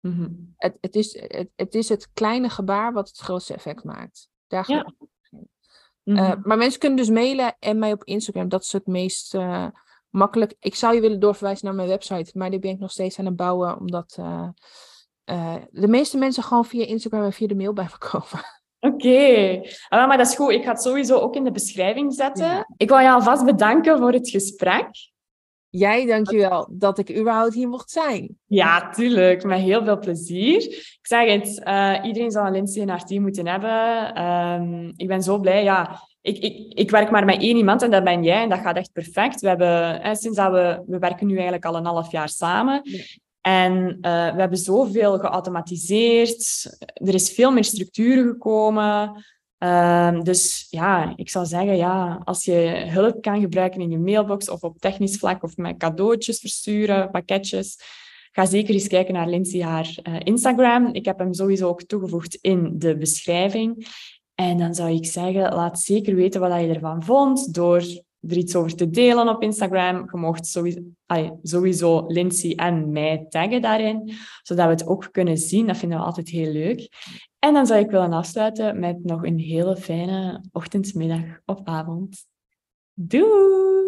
Mhm. 0.09 0.29
Het, 0.57 0.79
het, 0.81 0.95
is, 0.95 1.21
het, 1.21 1.49
het 1.57 1.75
is 1.75 1.89
het 1.89 2.13
kleine 2.13 2.49
gebaar 2.49 2.93
wat 2.93 3.09
het 3.09 3.19
grootste 3.19 3.55
effect 3.55 3.85
maakt. 3.85 4.29
Daar 4.47 4.65
Ja. 4.71 4.93
Eh, 6.05 6.33
maar 6.43 6.57
mensen 6.57 6.81
kunnen 6.81 6.99
dus 6.99 7.11
mailen 7.11 7.57
en 7.59 7.79
mij 7.79 7.93
op 7.93 8.05
Instagram. 8.05 8.49
Dat 8.49 8.63
is 8.63 8.73
het 8.73 8.87
meest 8.87 9.35
eh, 9.35 9.67
makkelijk. 10.11 10.55
Ik 10.61 10.75
zou 10.75 10.95
je 10.95 11.01
willen 11.01 11.21
doorverwijzen 11.21 11.67
naar 11.67 11.75
mijn 11.75 11.89
website, 11.89 12.39
maar 12.39 12.51
die 12.51 12.59
ben 12.59 12.71
ik 12.71 12.79
nog 12.79 12.91
steeds 12.91 13.19
aan 13.19 13.25
het 13.25 13.37
bouwen, 13.37 13.79
omdat 13.79 14.17
eh, 15.25 15.57
de 15.71 15.89
meeste 15.89 16.19
mensen 16.19 16.43
gewoon 16.43 16.65
via 16.65 16.85
Instagram 16.85 17.23
en 17.23 17.33
via 17.33 17.47
de 17.47 17.55
mail 17.55 17.73
bij 17.73 17.89
me 17.91 17.99
komen. 18.11 18.45
Oké, 18.81 19.61
Ah, 19.89 20.09
maar 20.09 20.17
dat 20.17 20.27
is 20.27 20.35
goed. 20.35 20.51
Ik 20.51 20.65
ga 20.65 20.71
het 20.71 20.83
sowieso 20.83 21.19
ook 21.19 21.35
in 21.35 21.45
de 21.45 21.51
beschrijving 21.51 22.15
zetten. 22.15 22.47
Ja. 22.47 22.69
Ik 22.77 22.89
wil 22.89 22.99
je 22.99 23.11
alvast 23.11 23.45
bedanken 23.45 23.99
voor 23.99 24.13
het 24.13 24.31
gesprek. 24.31 24.89
Jij, 25.79 26.07
dankjewel 26.07 26.69
dat 26.71 26.99
ik 26.99 27.17
überhaupt 27.17 27.55
hier 27.55 27.69
mocht 27.69 27.91
zijn. 27.91 28.39
Ja, 28.47 28.91
tuurlijk. 28.91 29.45
Met 29.45 29.59
heel 29.59 29.85
veel 29.85 29.99
plezier. 29.99 30.63
Ik 30.63 30.99
zeg 31.03 31.33
het, 31.33 31.63
eh, 31.63 31.95
iedereen 32.03 32.31
zal 32.31 32.47
een 32.47 32.53
Lindsay 32.53 32.83
in 32.83 32.89
haar 32.89 33.05
team 33.05 33.23
moeten 33.23 33.47
hebben. 33.47 34.15
Ehm, 34.15 34.93
ik 34.97 35.09
ben 35.09 35.23
zo 35.23 35.39
blij. 35.39 35.63
Ja, 35.63 36.01
ik, 36.21 36.39
ik, 36.39 36.73
ik 36.79 36.91
werk 36.91 37.11
maar 37.11 37.25
met 37.25 37.43
één 37.43 37.57
iemand 37.57 37.83
en 37.83 37.91
dat 37.91 38.05
ben 38.05 38.23
jij. 38.23 38.43
En 38.43 38.49
dat 38.49 38.59
gaat 38.59 38.77
echt 38.77 38.93
perfect. 38.93 39.41
We 39.41 39.49
hebben, 39.49 40.03
eh, 40.03 40.15
sinds 40.15 40.37
dat 40.37 40.51
we, 40.53 40.83
we 40.87 40.99
werken 40.99 41.27
nu 41.27 41.35
eigenlijk 41.35 41.65
al 41.65 41.77
een 41.77 41.85
half 41.85 42.11
jaar 42.11 42.29
samen. 42.29 42.81
Ja. 42.83 43.05
En 43.41 43.99
eh, 44.01 44.35
we 44.35 44.41
hebben 44.41 44.59
zoveel 44.59 45.19
geautomatiseerd. 45.19 46.65
Er 46.95 47.15
is 47.15 47.35
veel 47.35 47.53
meer 47.53 47.65
structuur 47.65 48.27
gekomen. 48.27 49.25
Ehm, 49.59 50.23
dus 50.23 50.67
ja, 50.71 51.13
ik 51.17 51.31
zou 51.31 51.47
zeggen, 51.47 51.77
ja, 51.77 52.21
als 52.25 52.45
je 52.45 52.87
hulp 52.89 53.23
kan 53.23 53.41
gebruiken 53.41 53.81
in 53.81 53.91
je 53.91 53.99
mailbox 53.99 54.51
of 54.51 54.63
op 54.63 54.79
technisch 54.79 55.17
vlak 55.17 55.43
of 55.43 55.57
met 55.57 55.77
cadeautjes 55.77 56.39
versturen, 56.39 57.11
pakketjes, 57.11 57.79
ga 58.33 58.47
zeker 58.47 58.75
eens 58.75 58.87
kijken 58.87 59.15
naar 59.15 59.29
Lindsay 59.29 59.63
haar 59.63 59.99
eh, 60.03 60.15
Instagram. 60.19 60.87
Ik 60.93 61.05
heb 61.05 61.19
hem 61.19 61.35
sowieso 61.35 61.69
ook 61.69 61.83
toegevoegd 61.83 62.39
in 62.41 62.73
de 62.79 62.97
beschrijving. 62.97 63.87
En 64.35 64.59
dan 64.59 64.75
zou 64.75 64.91
ik 64.91 65.07
zeggen, 65.07 65.55
laat 65.55 65.81
zeker 65.81 66.15
weten 66.15 66.41
wat 66.41 66.61
je 66.61 66.75
ervan 66.75 67.05
vond 67.05 67.55
door 67.55 67.83
er 68.31 68.37
iets 68.37 68.57
over 68.57 68.77
te 68.77 68.91
delen 68.91 69.29
op 69.29 69.43
Instagram. 69.43 70.09
Je 70.13 70.19
mocht 70.19 70.47
sowieso, 70.47 70.81
sowieso 71.43 72.05
Lindsay 72.07 72.53
en 72.53 72.93
mij 72.93 73.27
taggen 73.29 73.63
daarin, 73.63 74.13
zodat 74.43 74.65
we 74.65 74.73
het 74.73 74.87
ook 74.87 75.09
kunnen 75.13 75.37
zien. 75.37 75.67
Dat 75.67 75.77
vinden 75.77 75.99
we 75.99 76.05
altijd 76.05 76.29
heel 76.29 76.53
leuk. 76.53 76.89
En 77.39 77.55
dan 77.55 77.67
zou 77.67 77.81
ik 77.81 77.91
willen 77.91 78.13
afsluiten 78.13 78.81
met 78.81 79.05
nog 79.05 79.25
een 79.25 79.39
hele 79.39 79.77
fijne 79.77 80.45
ochtend, 80.53 80.95
middag 80.95 81.41
of 81.45 81.61
avond. 81.65 82.27
Doei! 82.95 83.86